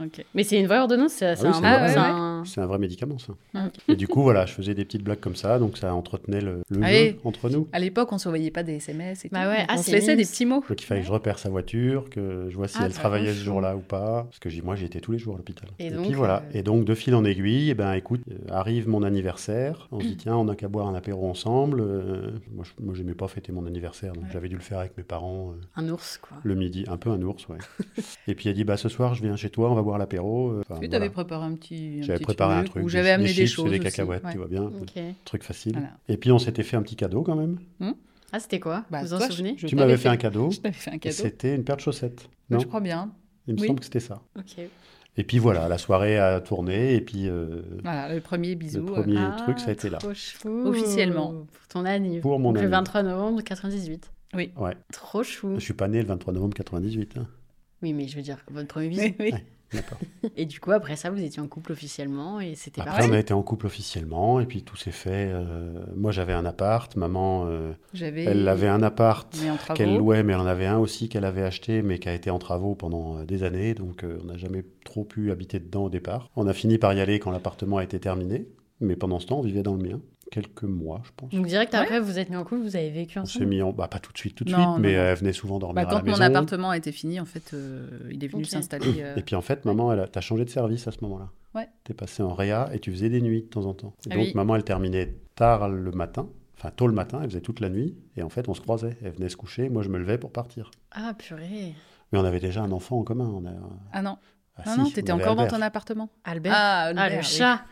[0.00, 0.24] Ok.
[0.34, 2.06] Mais c'est une vraie ordonnance, c'est oui, un, vrai- vrai, c'est ouais.
[2.06, 3.32] un- C'est un vrai médicament, ça.
[3.54, 3.68] Mm.
[3.88, 6.60] Et du coup, voilà, je faisais des petites blagues comme ça, donc ça entretenait le,
[6.70, 7.68] le Ah jeu entre nous.
[7.72, 9.48] À l'époque, on ne s'envoyait pas des SMS et Bah tout.
[9.50, 10.62] ouais, donc ah, on se laissait des petits mots.
[10.66, 13.32] Donc il fallait que je repère sa voiture, que je vois si Ah, elle travaillait
[13.34, 14.24] ce jour-là ou pas.
[14.30, 15.68] Parce que moi, j'y étais tous les jours à l'hôpital.
[15.80, 16.44] Et Et, donc, puis voilà.
[16.54, 19.88] euh, Et donc, de fil en aiguille, eh ben, écoute, euh, arrive mon anniversaire.
[19.90, 21.80] On se dit, tiens, on n'a qu'à boire un apéro ensemble.
[21.80, 24.30] Euh, moi, je moi, j'aimais pas fêter mon anniversaire, donc Ouais.
[24.32, 26.38] j'avais dû le faire avec mes parents euh, un ours, quoi.
[26.42, 26.84] le midi.
[26.88, 27.58] Un peu un ours, ouais.
[28.28, 30.50] et puis, elle dit, bah, ce soir, je viens chez toi, on va boire l'apéro.
[30.50, 30.96] Euh, enfin, Tu voilà.
[30.96, 31.98] avais préparé un petit.
[32.00, 33.64] un J'avais petit préparé un truc, des- j'avais amené des, chips et choses.
[33.70, 33.80] des aussi.
[33.80, 34.32] cacahuètes, Ouais.
[34.32, 34.70] tu vois bien.
[35.24, 35.72] Truc facile.
[35.72, 35.90] Voilà.
[36.08, 37.58] Et puis, on s'était fait un petit cadeau quand même.
[38.32, 38.84] Ah, c'était quoi?
[38.90, 39.54] Bah, Vous en je- souvenez?
[39.58, 40.50] je tu m'avais fait un cadeau.
[40.52, 41.14] Je t'avais fait un cadeau.
[41.16, 42.20] c'était une paire de chaussettes.
[42.22, 43.10] Ouais, Non Je crois bien.
[43.48, 43.66] Il me Oui.
[43.66, 44.22] semble que c'était ça.
[44.38, 44.58] Ok.
[45.16, 48.86] Et puis voilà, la soirée a tourné et puis euh, Voilà, le premier bisou.
[48.86, 49.98] le euh, premier Ah, truc, ça a été là.
[49.98, 50.62] Trop chou.
[50.66, 51.32] Officiellement.
[51.32, 52.20] Pour ton anniv.
[52.22, 52.70] Pour mon Le anniv.
[52.70, 54.12] 23 novembre 98.
[54.34, 54.52] Oui.
[54.56, 54.76] Ouais.
[54.92, 55.54] Trop chou.
[55.56, 57.16] Je suis pas né le 23 novembre 98.
[57.18, 57.26] hein.
[57.82, 59.02] Oui, mais je veux dire, votre premier bisou.
[59.02, 59.32] Oui, oui.
[59.32, 59.44] Ouais.
[60.36, 63.18] Et du coup, après ça, vous étiez en couple officiellement et c'était Après, on a
[63.18, 65.30] été en couple officiellement et puis tout s'est fait.
[65.32, 66.94] euh, moi, j'avais un appart.
[66.96, 69.32] Maman, euh, elle avait un appart
[69.74, 72.30] qu'elle louait, mais elle en avait un aussi qu'elle avait acheté, mais qui a été
[72.30, 73.74] en travaux pendant euh, des années.
[73.74, 76.30] Donc, euh, on n'a jamais trop pu habiter dedans au départ.
[76.36, 78.48] On a fini par y aller quand l'appartement a été terminé.
[78.80, 80.00] Mais pendant ce temps, on vivait dans le mien.
[80.30, 81.30] Quelques mois, je pense.
[81.30, 81.80] Donc direct Ouais.
[81.80, 83.72] après, vous êtes mis en couple, vous avez vécu On s'est ensemble mis en...
[83.72, 85.02] Bah, pas tout de suite, tout de Non, suite, non, mais non.
[85.02, 87.88] elle venait souvent dormir Bah, à la quand mon appartement été fini, en fait, euh,
[88.12, 89.02] il est venu s'installer.
[89.02, 90.06] euh, Et puis en fait, maman, elle a...
[90.08, 91.30] t'as changé de service à ce moment-là.
[91.54, 91.68] Ouais.
[91.84, 93.94] T'es passé en réa et tu faisais des nuits de temps en temps.
[94.06, 94.32] Et Ah donc oui.
[94.36, 97.96] maman, elle terminait tard le matin, enfin tôt le matin, elle faisait toute la nuit.
[98.16, 98.96] Et en fait, on se croisait.
[99.02, 100.70] Elle venait se coucher, moi je me levais pour partir.
[100.92, 101.74] Ah, purée.
[102.12, 103.28] Mais on avait déjà un enfant en commun.
[103.34, 103.52] On a...
[103.92, 104.16] Ah non,
[104.56, 106.08] Ah, ah si, non, on t'étais encore dans ton appartement.
[106.22, 106.52] Albert.
[106.54, 107.22] Ah, Ah, le oui.
[107.24, 107.62] chat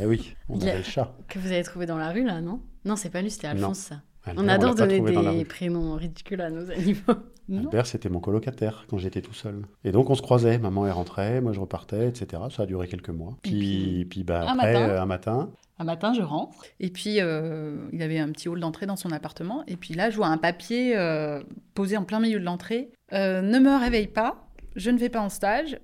[0.00, 1.14] Eh oui, on avait le chat.
[1.28, 2.60] que vous avez trouvé dans la rue, là, non?
[2.84, 3.46] Non, c'est pas lui, c'était.
[3.48, 4.02] Alphonse, ça.
[4.24, 7.02] Albert, On adore donner des prénoms ridicules à nos animaux.
[7.50, 7.60] Non?
[7.62, 9.62] Albert, c'était mon colocataire quand j'étais tout seul.
[9.82, 10.58] Et donc on se croisait.
[10.58, 12.42] Maman, elle rentrait, moi je repartais, etc.
[12.54, 13.38] Ça a duré quelques mois.
[13.42, 14.88] Puis, puis, bah, un après, matin.
[14.90, 16.58] euh, un matin, Un matin, je rentre.
[16.78, 19.64] Et puis, euh, il avait un petit hall d'entrée dans son appartement.
[19.66, 22.90] Et puis là, je vois un papier euh, posé en plein milieu de l'entrée.
[23.14, 25.80] Euh, ne me réveille pas, je ne vais pas en stage,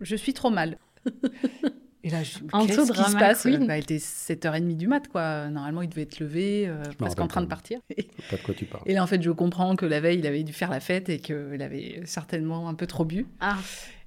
[0.00, 0.78] je suis trop mal.
[2.06, 3.66] Et là, je qu'est-ce qui se passe queen.
[3.66, 5.48] bah, Il était 7h30 du mat, quoi.
[5.48, 7.80] Normalement, il devait être levé, euh, presque en train de partir.
[8.30, 8.82] pas de quoi tu parles.
[8.84, 11.08] Et là, en fait, je comprends que la veille, il avait dû faire la fête
[11.08, 13.26] et qu'il avait certainement un peu trop bu.
[13.40, 13.56] Ah,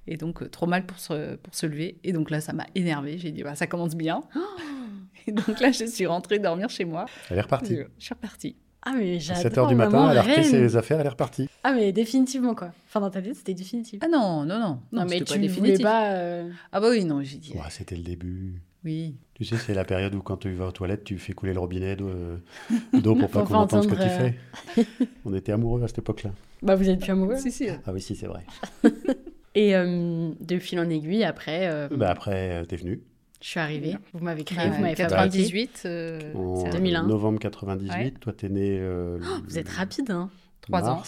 [0.06, 1.98] Et donc, euh, trop mal pour se, pour se lever.
[2.04, 3.18] Et donc là, ça m'a énervé.
[3.18, 4.22] J'ai dit, bah, ça commence bien.
[5.26, 7.04] Et donc là, je suis rentrée dormir chez moi.
[7.30, 7.74] Elle est repartie.
[7.76, 8.56] Je, je suis repartie.
[8.82, 9.66] Ah mais À j'adore.
[9.66, 11.48] 7h du matin, elle a repris ses affaires, elle est repartie.
[11.64, 12.70] Ah mais définitivement, quoi.
[12.88, 14.00] Enfin, dans ta tête, c'était définitif.
[14.02, 14.80] Ah non, non, non.
[14.92, 15.82] non, mais tu pas ne voulais définitif.
[15.82, 16.12] pas...
[16.12, 17.52] euh, Ah bah oui, non, j'ai dit.
[17.54, 18.62] Ouais, c'était le début.
[18.84, 19.16] Oui.
[19.34, 21.58] Tu sais, c'est la période où quand tu vas aux toilettes, tu fais couler le
[21.58, 24.34] robinet d'eau pour pas qu'on entende ce que tu fais.
[25.24, 26.30] On était amoureux à cette époque-là.
[26.62, 27.36] Bah, vous êtes plus amoureux.
[27.36, 27.68] Si, si.
[27.68, 28.44] Ah oui, si, c'est vrai.
[29.54, 33.00] Et euh, de fil en aiguille, après, euh, Bah après, euh, t'es venu.
[33.40, 33.96] Je suis arrivée.
[34.12, 35.38] Vous m'avez créé, vous m'avez fabriqué.
[35.38, 35.82] 98.
[35.86, 37.06] euh, En c'est- 2001.
[37.06, 37.90] novembre 98.
[37.92, 38.10] Ouais.
[38.20, 38.78] Toi, t'es né.
[38.80, 41.02] euh, Oh, vous êtes rapide, hein Trois ans.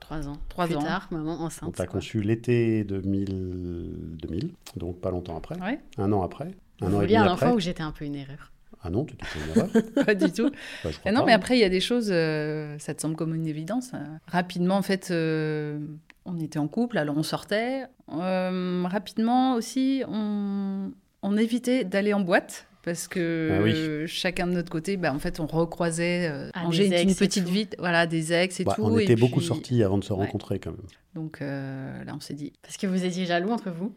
[0.00, 0.36] Trois ans.
[0.48, 0.82] Trois plus ans.
[0.82, 1.74] tard, maman On enceinte.
[1.74, 1.94] t'a quoi.
[2.00, 5.58] conçu l'été 2000, 2000, donc pas longtemps après.
[5.60, 5.80] Ouais.
[5.98, 6.50] Un an après.
[6.82, 7.46] Un Vous an et demi un après.
[7.46, 8.50] enfant où j'étais un peu une erreur.
[8.82, 9.70] Ah non, tu étais une erreur.
[10.06, 10.50] Pas du tout.
[10.84, 11.26] Bah, je Ah non, pas.
[11.26, 13.92] mais après, il y a des choses, euh, ça te semble comme une évidence.
[13.94, 13.98] euh.
[14.26, 15.78] Rapidement, en fait, euh,
[16.24, 17.84] on était en couple, alors on sortait.
[18.12, 20.90] Euh, rapidement aussi, on,
[21.22, 22.66] on évitait d'aller en boîte.
[22.82, 23.72] Parce que Ah oui.
[23.76, 27.46] euh, chacun de notre côté, bah, en fait, on recroisait euh, Ah, Angers, une petite
[27.46, 28.82] vie, voilà, des ex et Bah, tout.
[28.82, 30.20] on et était beaucoup puis- sortis avant de se Ouais.
[30.20, 30.80] rencontrer quand même.
[31.14, 33.92] Donc euh, là, on s'est dit, Parce que vous étiez jaloux entre vous?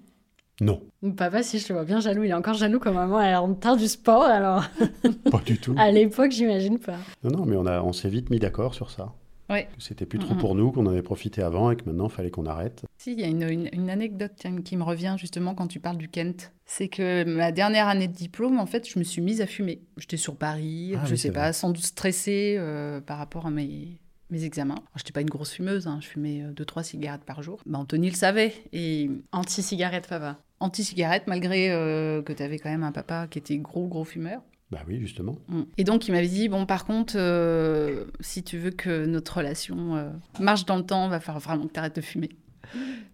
[0.59, 0.81] Non,
[1.15, 3.57] Papa, si je le vois bien jaloux, il est encore jaloux comme maman, elle rentre
[3.61, 4.65] tard du sport, alors
[5.31, 5.73] pas du tout.
[5.77, 6.97] à l'époque, j'imagine pas.
[7.23, 9.13] Non, non, mais on, a, on s'est vite mis d'accord sur ça.
[9.53, 9.67] Ouais.
[9.77, 12.31] Que C'était plus trop pour nous, qu'on avait profité avant et que maintenant, il fallait
[12.31, 12.83] qu'on arrête.
[12.97, 14.33] Si, il y a une, une- une anecdote
[14.65, 16.51] qui me revient justement quand tu parles du Kent.
[16.65, 19.81] C'est que ma dernière année de diplôme, en fait, je me suis mise à fumer.
[19.97, 21.53] J'étais sur Paris, Ah je oui, sais pas, vrai.
[21.53, 24.75] sans doute stressée euh, par rapport à mes, mes examens.
[24.95, 27.59] Je n'étais pas une grosse fumeuse, hein, je fumais 2-3 cigarettes par jour.
[27.65, 28.53] Bah, Anthony le savait.
[28.71, 30.39] Et Anti-cigarette, papa.
[30.61, 34.41] anti-cigarette, malgré euh, que tu avais quand même un papa qui était gros, gros fumeur.
[34.73, 35.37] Bah oui, justement.
[35.49, 35.61] Mm.
[35.77, 39.95] Et donc, il m'avait dit, bon, par contre, euh, si tu veux que notre relation
[39.95, 40.09] euh,
[40.39, 42.29] marche dans le temps, va falloir vraiment que tu arrêtes de fumer.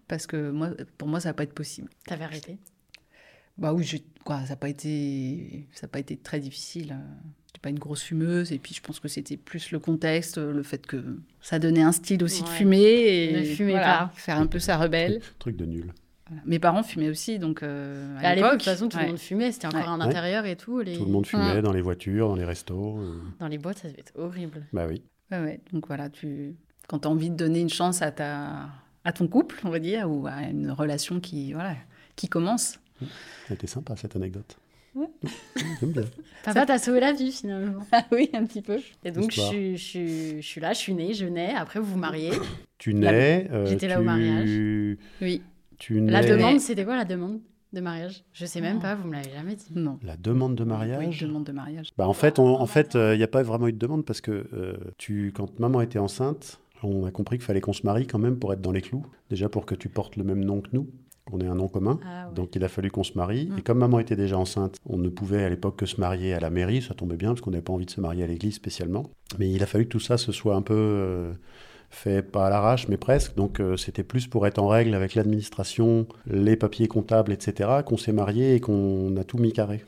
[0.08, 1.90] Parce que moi, pour moi, ça va pas être possible.
[2.06, 2.56] T'avais arrêté?
[3.58, 5.66] Bah oui, quoi, ça n'a pas, été...
[5.74, 6.88] ça a pas été très difficile.
[6.88, 8.52] Je n'étais pas une grosse fumeuse.
[8.52, 11.92] Et puis, je pense que c'était plus le contexte, le fait que ça donnait un
[11.92, 12.78] style aussi de fumer.
[12.78, 14.12] Et Ne fumez voilà, pas.
[14.14, 15.20] Faire un peu sa rebelle.
[15.38, 15.92] Truc de nul.
[16.30, 16.42] Voilà.
[16.46, 19.08] Mes parents fumaient aussi, donc euh, à, À l'époque, de toute façon, tout le ouais.
[19.10, 19.86] monde fumait, c'était encore Ouais.
[19.88, 20.06] en Ouais.
[20.06, 20.80] intérieur et tout.
[20.80, 20.96] Les...
[20.96, 22.98] Tout le monde fumait dans les voitures, dans les restos.
[23.00, 24.64] euh, Dans les boîtes, ça devait être horrible.
[24.72, 25.02] Bah oui.
[25.32, 25.60] Ouais, ouais.
[25.72, 26.54] Donc voilà, tu...
[26.88, 28.68] quand tu as envie de donner une chance à, ta...
[29.04, 31.74] à ton couple, on va dire, ou à une relation qui, voilà,
[32.16, 33.06] qui commence, Ça
[33.50, 34.56] a été sympa cette anecdote.
[34.94, 35.06] Ouais.
[35.80, 36.02] J'aime bien.
[36.44, 37.80] Papa t'a sauvé la vie finalement.
[37.92, 38.78] ah oui, un petit peu.
[39.04, 41.54] Et donc, je je, suis, je suis là, je suis née, je nais.
[41.54, 42.30] Après, vous vous mariez.
[42.78, 43.48] Tu nais.
[43.52, 44.48] euh, J'étais là au tu- mariage.
[45.22, 45.42] Oui,
[45.80, 47.40] Tu La demande, c'était quoi la demande
[47.72, 48.22] de mariage?
[48.32, 49.66] Je sais même pas, vous me l'avez jamais dit.
[49.74, 49.98] non.
[50.04, 51.20] La demande de Oui, mariage?
[51.22, 51.90] demande de mariage.
[51.98, 54.46] Bah, en fait, il en fait, n'y a pas vraiment eu de demande parce que
[54.52, 58.18] euh, tu, quand maman était enceinte, on a compris qu'il fallait qu'on se marie quand
[58.18, 59.04] même pour être dans les clous.
[59.30, 60.88] Déjà pour que tu portes le même nom que nous,
[61.24, 61.98] qu'on ait un nom commun.
[62.04, 62.34] Ah ouais.
[62.34, 63.46] Donc il a fallu qu'on se marie.
[63.50, 63.58] Mm.
[63.58, 66.40] Et comme maman était déjà enceinte, on ne pouvait à l'époque que se marier à
[66.40, 66.82] la mairie.
[66.82, 69.10] Ça tombait bien parce qu'on n'avait pas envie de se marier à l'église spécialement.
[69.38, 71.32] Mais il a fallu que tout ça se soit un peu euh,
[71.90, 73.34] fait pas à l'arrache, mais presque.
[73.34, 77.96] Donc euh, c'était plus pour être en règle avec l'administration, les papiers comptables, etc., qu'on
[77.96, 79.84] s'est marié et qu'on a tout mis carré.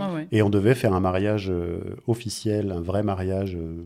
[0.00, 0.26] Ah ouais.
[0.32, 3.84] Et on devait faire un mariage euh, officiel, un vrai mariage euh,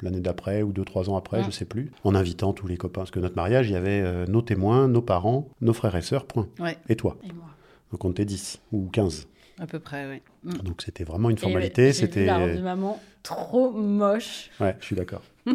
[0.00, 1.44] l'année d'après ou deux, trois ans après, Mm.
[1.46, 3.00] je sais plus, en invitant tous les copains.
[3.00, 6.02] Parce que notre mariage, il y avait euh, nos témoins, nos parents, nos frères et
[6.02, 6.46] sœurs, point.
[6.60, 7.16] Ouais, Et toi.
[7.24, 7.46] Et moi.
[7.90, 9.26] Donc on était 10 ou 15.
[9.58, 10.22] à peu près, oui.
[10.52, 10.58] Mm.
[10.62, 11.86] Donc c'était vraiment une Et formalité.
[11.86, 12.24] ouais, j'ai vu C'était.
[12.26, 14.48] la robe de maman trop moche.
[14.60, 15.22] Ouais, je suis d'accord.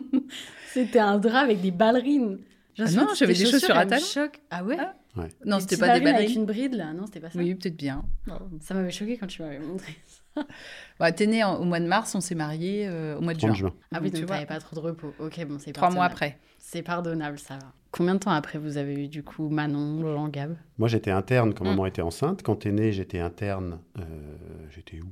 [0.73, 2.39] C'était un drap avec des ballerines.
[2.75, 4.05] J'ai Ah non, j'avais des chaussures à talons.
[4.05, 4.39] choquent.
[4.51, 4.93] Ah ouais Ah,
[5.45, 7.39] Non, Des c'était pas des ballerines avec une bride là, non, c'était pas ça.
[7.39, 8.03] Oui, peut-être bien.
[8.61, 9.93] Ça m'avait choqué quand tu m'avais montré.
[10.99, 13.39] Bah, T'es né en- au mois de mars, on s'est mariés euh, au mois de
[13.39, 13.49] juin.
[13.49, 13.73] 30 juin.
[13.91, 15.13] Ah oui, tu donc t'avais pas trop de repos.
[15.19, 16.13] Ok, bon, c'est trois mois pardonnable.
[16.13, 16.37] après.
[16.59, 17.73] C'est pardonnable, ça va.
[17.91, 20.55] Combien de temps après vous avez eu du coup Manon, Jean, Gab?
[20.77, 21.69] Moi, j'étais interne quand Mm.
[21.69, 22.43] maman était enceinte.
[22.43, 23.79] Quand t'es né, j'étais interne.
[23.97, 24.03] euh,
[24.69, 25.07] j'étais où?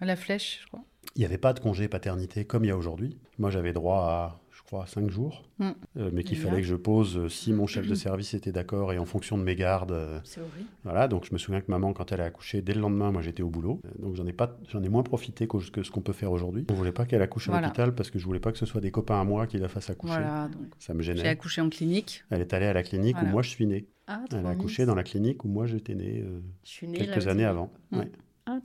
[0.00, 0.84] À la flèche, je crois.
[1.14, 3.16] Il n'y avait pas de congé paternité comme il y a aujourd'hui.
[3.38, 5.44] Moi, j'avais droit à, je crois, 5 jours.
[5.58, 5.70] Mm.
[5.98, 8.92] Euh, mais qu'il fallait que je pose euh, si mon chef de service était d'accord
[8.92, 9.92] et en fonction de mes gardes.
[9.92, 10.68] euh, C'est horrible.
[10.84, 13.22] voilà, donc je me souviens que maman, quand elle a accouché, dès le lendemain, moi
[13.22, 13.80] j'étais au boulot.
[13.98, 16.66] Donc j'en ai, pas, j'en ai moins profité que ce qu'on peut faire aujourd'hui.
[16.70, 17.68] On voulait pas qu'elle accouche à Voilà.
[17.68, 19.68] l'hôpital parce que je voulais pas que ce soit des copains à moi qui la
[19.68, 20.12] fassent accoucher.
[20.14, 21.28] Voilà, donc Ça me j'ai gênait.
[21.28, 22.24] accouché en clinique.
[22.30, 23.28] Elle est allée à la clinique Voilà.
[23.28, 23.86] où moi je suis né.
[24.08, 26.24] Ah, Elle a accouché dans la clinique où moi j'étais né
[26.64, 27.72] Je suis née quelques années avant.
[27.90, 27.98] Mm.
[27.98, 28.12] Ouais.
[28.46, 28.60] Ah.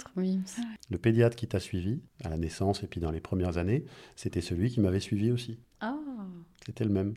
[0.90, 4.42] Le pédiatre qui t'a suivi à la naissance et puis dans les premières années, c'était
[4.42, 5.60] celui qui m'avait suivi aussi.
[5.80, 5.98] Ah,
[6.66, 7.16] C'était le même.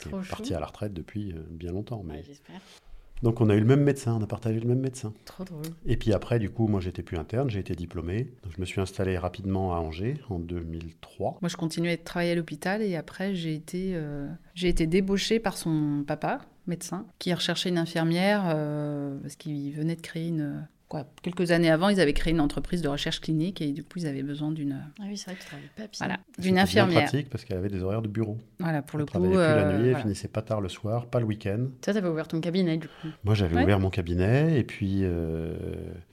[0.00, 2.02] Qui Trop est parti à la retraite depuis euh, bien longtemps.
[2.04, 2.14] Mais...
[2.14, 2.60] ouais, j'espère.
[3.22, 5.14] Donc on a eu le même médecin, on a partagé le même médecin.
[5.24, 5.64] Trop drôle.
[5.86, 8.30] Et puis après, du coup, moi j'étais plus interne, j'ai été diplômé.
[8.42, 11.38] Donc je me suis installé rapidement à Angers en 2003.
[11.40, 15.40] Moi, je continuais à travailler à l'hôpital et après, j'ai été, euh, j'ai été débauchée
[15.40, 20.66] par son papa, médecin, qui recherchait une infirmière euh, parce qu'il venait de créer une.
[20.88, 23.98] Quoi, quelques années avant, ils avaient créé une entreprise de recherche clinique et du coup,
[23.98, 25.88] ils avaient besoin d'une Ah oui, c'est vrai que tu bien.
[25.98, 27.02] voilà, C'était d'une bien infirmière.
[27.02, 28.38] pratique parce qu'elle avait des horaires de bureau.
[28.60, 29.10] Voilà, pour Elle le coup.
[29.10, 30.02] travaillait plus la euh, nuit, elle voilà.
[30.02, 31.66] finissait pas tard le soir, pas le week-end.
[31.82, 33.08] Toi, t'avais ouvert ton cabinet du coup.
[33.24, 33.64] Moi, j'avais Ouais.
[33.64, 35.56] ouvert mon cabinet et puis, euh,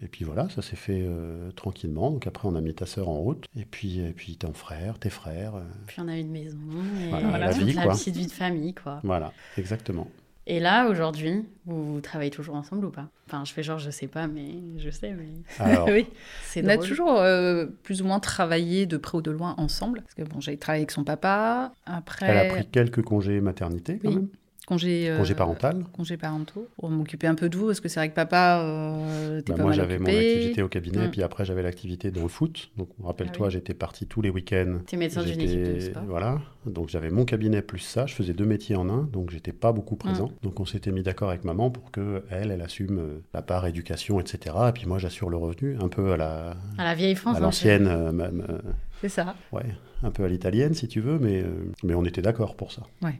[0.02, 2.10] et puis voilà, ça s'est fait euh, tranquillement.
[2.10, 4.98] Donc après, on a mis ta sœur en route et puis, et puis ton frère,
[4.98, 5.54] tes frères.
[5.54, 6.58] euh, Puis on a une maison.
[7.06, 9.02] Et Voilà, la toute vie, la petite vie de famille, quoi.
[9.04, 10.08] voilà, exactement.
[10.46, 13.08] Et là, aujourd'hui, vous, vous travaillez toujours ensemble ou pas?
[13.28, 15.30] Enfin, je fais genre, je sais pas, mais je sais, mais.
[15.60, 16.06] Alors, oui,
[16.44, 20.02] C'est on a toujours euh, plus ou moins travaillé de près ou de loin ensemble.
[20.02, 21.72] Parce que bon, j'ai travaillé avec son papa.
[21.86, 24.16] Après, elle a pris quelques congés maternité quand Oui.
[24.16, 24.28] même.
[24.65, 25.84] Congé, euh, Congés parental.
[25.93, 29.39] congés parentaux pour m'occuper un peu de vous parce que c'est vrai que papa euh,
[29.39, 31.12] était Bah, pas moi, j'avais mon activité au cabinet, Mm.
[31.12, 32.69] puis après, j'avais l'activité dans le foot.
[32.78, 33.54] Donc, rappelle-toi, Ah oui.
[33.54, 34.80] j'étais parti tous les week-ends.
[34.88, 36.04] T'es médecin sport.
[36.08, 36.41] Voilà.
[36.65, 38.06] Donc, j'avais mon cabinet plus ça.
[38.06, 40.28] Je faisais deux métiers en un, donc j'étais pas beaucoup présent.
[40.28, 40.43] Mm.
[40.43, 43.67] Donc, on s'était mis d'accord avec maman pour que elle, elle assume euh, la part
[43.67, 44.56] éducation, etc.
[44.69, 47.39] Et puis moi, j'assure le revenu, un peu à la, À la vieille France, à
[47.39, 48.58] hein, l'ancienne, euh,
[49.02, 49.36] C'est ça.
[49.52, 49.65] ouais,
[50.04, 51.43] un peu à l'italienne, si tu veux, mais,
[51.84, 52.84] mais on était d'accord pour ça.
[53.02, 53.19] Ouais.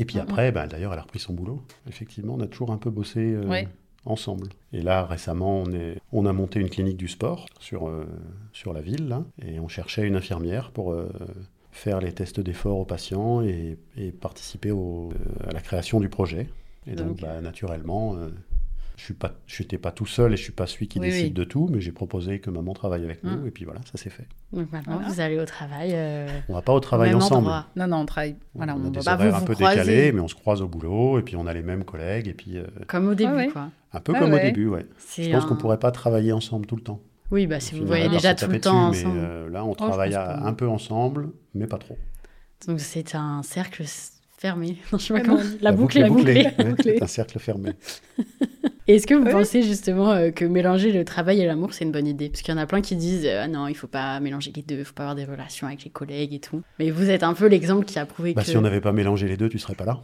[0.00, 1.62] Et puis Mm, après, bah, d'ailleurs, elle a repris son boulot.
[1.88, 3.68] Effectivement, on a toujours un peu bossé euh, Ouais.
[4.04, 4.48] ensemble.
[4.72, 8.06] Et là, récemment, on, est, on a monté une clinique du sport sur, euh,
[8.52, 11.08] sur la ville, là, et on cherchait une infirmière pour euh,
[11.72, 15.10] faire les tests d'effort aux patients et, et participer au-
[15.46, 16.48] à la création du projet.
[16.86, 18.16] Et donc, Donc, bah, naturellement,
[18.98, 21.30] je n'étais pas tout seul et je suis pas celui qui Oui, décide oui.
[21.32, 24.10] de tout, mais j'ai proposé que maman travaille avec nous, et puis voilà, ça s'est
[24.10, 24.26] fait.
[24.52, 25.08] Donc maintenant, Voilà.
[25.08, 25.90] vous allez au travail.
[25.94, 27.46] euh, On va pas au travail même ensemble.
[27.46, 27.66] endroit.
[27.76, 28.36] Non, non, on travaille.
[28.54, 29.76] Voilà, on on a des bah, vous horaires un peu croisez.
[29.80, 32.34] décalés, mais on se croise au boulot, et puis on a les mêmes collègues, et
[32.34, 33.48] puis euh, Comme au début, ouais.
[33.48, 33.70] quoi.
[33.92, 34.84] un peu Ah comme au début, ouais.
[35.16, 37.00] Je pense un- qu'on pourrait pas travailler ensemble tout le temps.
[37.30, 39.20] Oui, bah si vous voyez déjà tout le temps dessus, ensemble.
[39.20, 40.38] Mais euh, là, on je travaille pas.
[40.42, 41.98] un peu ensemble, mais pas trop.
[42.66, 43.84] Donc c'est un cercle
[44.38, 44.76] s- fermé.
[44.92, 45.40] Non, je sais pas Ah comment.
[45.60, 46.46] La, boucle est bouclée.
[46.58, 47.72] ouais, c'est un cercle fermé.
[48.86, 49.32] Est-ce que vous Oui.
[49.32, 52.30] pensez justement euh, que mélanger le travail et l'amour, c'est une bonne idée?
[52.30, 54.50] Parce qu'il y en a plein qui disent euh, ah non, il faut pas mélanger
[54.56, 56.62] les deux, il faut pas avoir des relations avec les collègues et tout.
[56.78, 58.48] Mais vous êtes un peu l'exemple qui a prouvé Bah, que.
[58.48, 60.00] Si on n'avait pas mélangé les deux, tu serais pas là.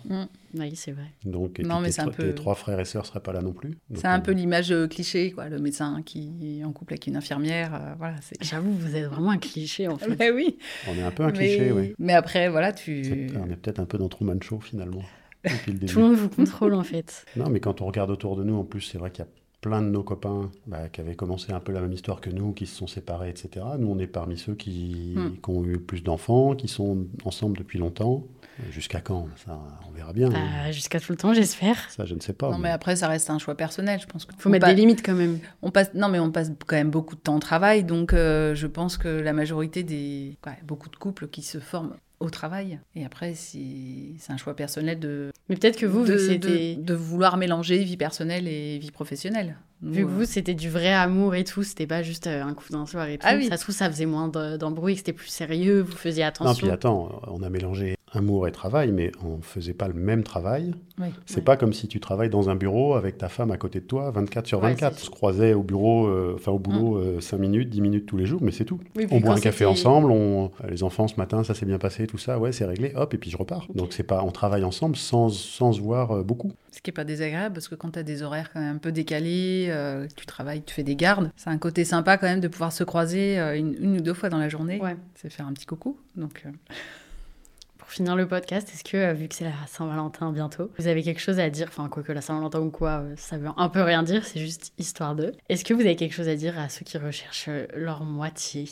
[0.56, 1.06] Oui, c'est vrai.
[1.24, 3.18] Donc, et Non, puis mais tes, c'est un peu- tes trois frères et sœurs seraient
[3.20, 3.72] pas là non plus.
[3.94, 5.48] C'est un euh, peu l'image euh, cliché, quoi.
[5.48, 7.74] Le médecin qui est en couple avec une infirmière.
[7.74, 8.36] euh, voilà, c'est.
[8.44, 10.14] J'avoue, vous êtes vraiment un cliché en fait.
[10.18, 10.58] Mais oui.
[10.88, 11.32] On est un peu un mais...
[11.32, 11.94] cliché, oui.
[11.98, 13.30] Mais après, voilà, tu.
[13.42, 15.02] On est peut-être un peu dans Truman Show finalement.
[15.44, 15.92] Depuis le début.
[15.92, 17.26] Tout le monde vous contrôle en fait.
[17.36, 19.30] Non, mais quand on regarde autour de nous, en plus, c'est vrai qu'il y a
[19.60, 22.52] plein de nos copains bah, qui avaient commencé un peu la même histoire que nous,
[22.52, 23.64] qui se sont séparés, etc.
[23.78, 25.32] Nous, on est parmi ceux qui, Hmm.
[25.42, 28.24] qui ont eu plus d'enfants, qui sont ensemble depuis longtemps.
[28.70, 29.26] Jusqu'à quand?
[29.44, 30.28] Ça, on verra bien.
[30.30, 31.90] Bah, Jusqu'à tout le temps, j'espère.
[31.90, 32.50] Ça, je ne sais pas.
[32.50, 34.24] Non, mais après, ça reste un choix personnel, je pense.
[34.26, 35.40] que- Faut on mettre des limites quand même.
[35.60, 38.54] On passe, non, mais on passe quand même beaucoup de temps au travail, donc euh,
[38.54, 42.78] je pense que la majorité des, ouais, beaucoup de couples qui se forment au travail.
[42.94, 46.94] Et après, si- c'est un choix personnel de, Mais peut-être que vous, de, de- de
[46.94, 49.56] vouloir mélanger vie personnelle et vie professionnelle.
[49.82, 52.42] Nous, Vu que euh, vous, c'était du vrai amour et tout, c'était pas juste euh,
[52.42, 53.26] un coup d'un soir et tout.
[53.28, 53.48] Ah oui.
[53.48, 56.28] Ça se trouve, ça faisait moins de- d'embrouille, que c'était plus sérieux, vous faisiez Non,
[56.28, 56.66] attention.
[56.66, 60.74] puis attends, on a mélangé amour et travail, mais on faisait pas le même travail.
[61.00, 61.08] Oui.
[61.26, 61.42] C'est Ouais.
[61.42, 64.10] pas comme si tu travailles dans un bureau avec ta femme à côté de toi,
[64.10, 64.94] 24 sur Ouais, 24.
[64.96, 68.16] c'est on se croisait au bureau, euh, enfin au boulot, 5 minutes, 10 minutes tous
[68.16, 68.78] les jours, mais c'est tout.
[68.96, 70.50] Oui, On boit un café ensemble, on...
[70.68, 73.18] les enfants ce matin, ça s'est bien passé, tout ça, ouais, c'est réglé, hop, et
[73.18, 73.66] puis je repars.
[73.74, 76.52] Donc c'est pas, on travaille ensemble sans, sans se voir euh, beaucoup.
[76.70, 78.78] Ce qui n'est pas désagréable parce que quand tu as des horaires quand même un
[78.78, 82.40] peu décalés, euh, tu travailles, tu fais des gardes, c'est un côté sympa quand même
[82.40, 84.80] de pouvoir se croiser euh, une, une ou deux fois dans la journée.
[84.80, 84.96] Ouais.
[85.14, 85.96] C'est faire un petit coucou.
[86.16, 86.50] Donc, euh,
[87.94, 91.20] finir le podcast, est-ce que, euh, vu que c'est la Saint-Valentin bientôt, vous avez quelque
[91.20, 91.68] chose à dire?
[91.68, 94.40] Enfin, quoi que la Saint-Valentin ou quoi, euh, ça veut un peu rien dire, c'est
[94.40, 95.32] juste histoire d'eux.
[95.48, 98.68] Est-ce que vous avez quelque chose à dire à ceux qui recherchent euh, leur moitié,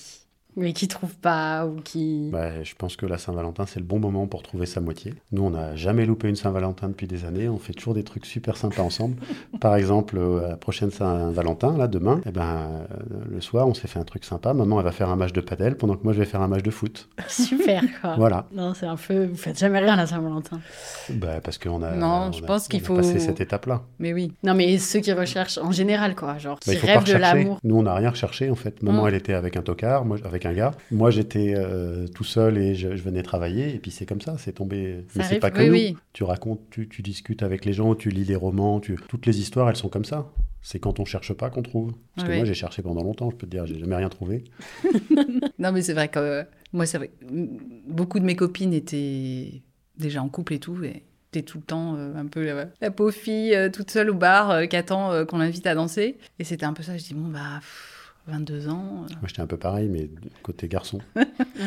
[0.57, 2.29] mais qui trouvent pas ou qui.
[2.33, 5.15] Bah, je pense que la Saint-Valentin, c'est le bon moment pour trouver sa moitié.
[5.33, 7.49] Nous, on n'a jamais loupé une Saint-Valentin depuis des années.
[7.49, 9.17] On fait toujours des trucs super sympas ensemble.
[9.61, 12.43] Par exemple, euh, à la prochaine Saint-Valentin, là, demain, eh ben,
[12.91, 14.53] euh, le soir, on s'est fait un truc sympa.
[14.55, 16.49] Maman, elle va faire un match de padel pendant que moi, je vais faire un
[16.49, 17.09] match de foot.
[17.29, 18.15] Super, quoi.
[18.23, 18.47] Voilà.
[18.53, 19.27] Non, c'est un peu.
[19.27, 20.61] Vous faites jamais rien à la Saint-Valentin.
[21.11, 23.83] Bah, parce qu'on a, Non, on je a- pense qu'il faut- passé cette étape-là.
[23.99, 24.33] mais oui.
[24.43, 26.39] Non, mais ceux qui recherchent en général, quoi.
[26.39, 27.59] Genre, qui Bah, pas rêvent de l'amour.
[27.65, 28.83] Nous, on n'a rien recherché, en fait.
[28.83, 30.73] Maman, elle était avec un tocard, moi, avec un gars.
[30.91, 33.75] Moi, j'étais euh, tout seul et je, je venais travailler.
[33.75, 35.05] Et puis, c'est comme ça, c'est tombé.
[35.17, 35.73] Mais c'est pas que oui, nous.
[35.73, 35.97] oui.
[36.13, 38.81] Tu racontes, tu, tu discutes avec les gens, tu lis les romans.
[38.81, 38.97] Tu...
[39.09, 40.31] Toutes les histoires, elles sont comme ça.
[40.61, 41.93] C'est quand on cherche pas qu'on trouve.
[42.15, 44.45] Parce que moi, j'ai cherché pendant longtemps, je peux te dire, j'ai jamais rien trouvé.
[45.59, 47.11] Non, mais c'est vrai que euh, moi, c'est vrai.
[47.87, 49.63] Beaucoup de mes copines étaient
[49.97, 50.83] déjà en couple et tout.
[50.83, 54.11] Et t'es tout le temps euh, un peu la, la pauvre fille euh, toute seule
[54.11, 56.19] au bar euh, qui attend qu'on l'invite à danser.
[56.39, 56.97] Et c'était un peu ça.
[56.97, 57.92] Je dis, bon, bah, pff,
[58.27, 59.05] 22 ans.
[59.05, 59.15] euh.
[59.21, 60.09] Moi, j'étais un peu pareil, mais
[60.43, 61.01] côté garçon.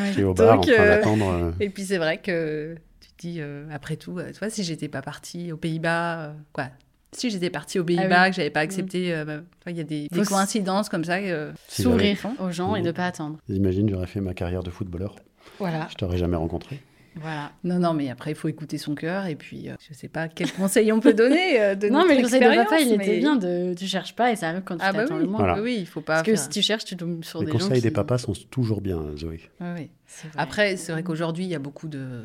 [0.08, 1.28] J'étais au bar en train euh, d'attendre.
[1.30, 4.64] euh, Et puis c'est vrai que tu te dis, euh, après tout, euh, vois, si
[4.64, 6.66] j'étais pas partie aux Pays-Bas, euh, quoi.
[7.12, 8.30] Si j'étais partie aux Pays-Bas, Ah oui.
[8.32, 11.16] que j'avais pas accepté, euh, bah, tu vois, il y a des, coïncidences comme ça.
[11.18, 13.38] euh, S'ouvrir aux gens et ne pas attendre.
[13.50, 15.16] J'imagine, j'aurais fait ma carrière de footballeur.
[15.60, 15.88] Voilà.
[15.92, 16.82] Je t'aurais jamais rencontré.
[17.16, 17.52] Voilà.
[17.64, 19.26] Non, non, mais après, il faut écouter son cœur.
[19.28, 22.10] Et puis, euh, je sais pas quel conseil on peut donner euh, de Non, notre
[22.10, 23.36] mais le conseil de papa, il était bien.
[23.36, 23.74] De...
[23.74, 25.40] Tu cherches pas et ça arrive quand tu Ah bah t'attends oui, le moins.
[25.40, 25.62] Voilà.
[25.62, 27.58] oui, il faut pas Parce que si tu cherches, tu tombes sur Les des gens
[27.60, 27.82] conseils qui...
[27.84, 29.40] des papas sont toujours bien, Zoé.
[29.60, 29.90] Vrai.
[30.38, 32.24] Après, c'est vrai qu'aujourd'hui, il y a beaucoup de,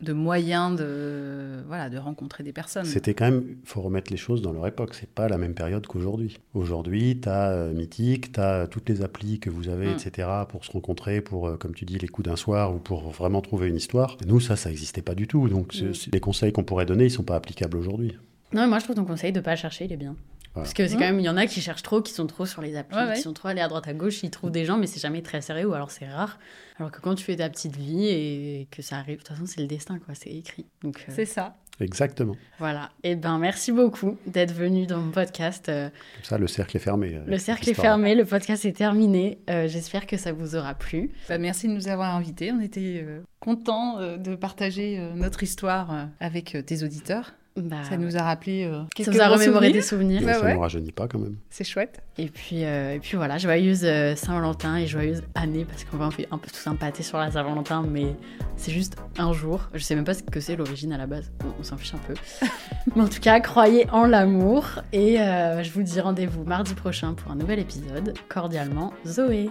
[0.00, 2.84] de moyens de, voilà, de rencontrer des personnes.
[2.84, 4.94] C'était quand même, faut remettre les choses dans leur époque.
[4.94, 6.38] C'est pas la même période qu'aujourd'hui.
[6.54, 9.96] Aujourd'hui, tu as Mythique, tu as toutes les applis que vous avez, Mm.
[10.06, 13.10] etc., pour se rencontrer, pour, euh, comme tu dis, les coups d'un soir ou pour
[13.10, 14.16] vraiment trouver une histoire.
[14.26, 15.48] Nous, ça, ça n'existait pas du tout.
[15.48, 15.92] Donc, Mm.
[16.12, 18.12] les conseils qu'on pourrait donner, ils sont pas applicables aujourd'hui.
[18.52, 20.14] Non, mais moi, je trouve ton conseil de pas chercher, il est bien.
[20.54, 20.64] Voilà.
[20.64, 22.46] Parce que c'est quand même, il y en a qui cherchent trop, qui sont trop
[22.46, 23.14] sur les applis, Ouais, ouais.
[23.14, 25.22] qui sont trop allés à droite à gauche, ils trouvent des gens, mais c'est jamais
[25.22, 26.38] très sérieux ou alors c'est rare.
[26.78, 29.46] Alors que quand tu fais ta petite vie et que ça arrive, de toute façon,
[29.46, 30.66] c'est le destin, quoi, c'est écrit.
[30.82, 31.56] Donc euh, C'est ça.
[31.80, 32.34] Exactement.
[32.58, 32.90] voilà.
[33.04, 35.68] Et ben, merci beaucoup d'être venu dans mon podcast.
[35.68, 37.14] Euh, Comme ça, le cercle est fermé.
[37.14, 39.38] euh, le cercle est fermé, le podcast est terminé.
[39.48, 41.12] Euh, J'espère que ça vous aura plu.
[41.28, 42.50] Bah, merci de nous avoir invités.
[42.50, 47.34] On était euh, contents euh, de partager euh, notre histoire euh, avec euh, tes auditeurs.
[47.62, 49.72] Bah, Ça nous a rappelé euh, ça vous a remémoré souvenirs.
[49.72, 50.22] des souvenirs.
[50.22, 50.54] Ouais, ça ouais.
[50.54, 51.36] ne rajeunit pas quand même.
[51.50, 52.02] C'est chouette.
[52.16, 56.06] Et puis, euh, et puis voilà, joyeuse euh, Saint-Valentin et joyeuse année, parce qu'on va
[56.06, 58.16] en faire un peu tous un pâté sur la Saint-Valentin, mais
[58.56, 59.68] c'est juste un jour.
[59.74, 61.94] Je sais même pas ce que c'est l'origine à la base, on, on s'en fiche
[61.94, 62.14] un peu.
[62.96, 67.14] mais en tout cas, croyez en l'amour, et euh, je vous dis rendez-vous mardi prochain
[67.14, 68.14] pour un nouvel épisode.
[68.28, 69.50] Cordialement, Zoé.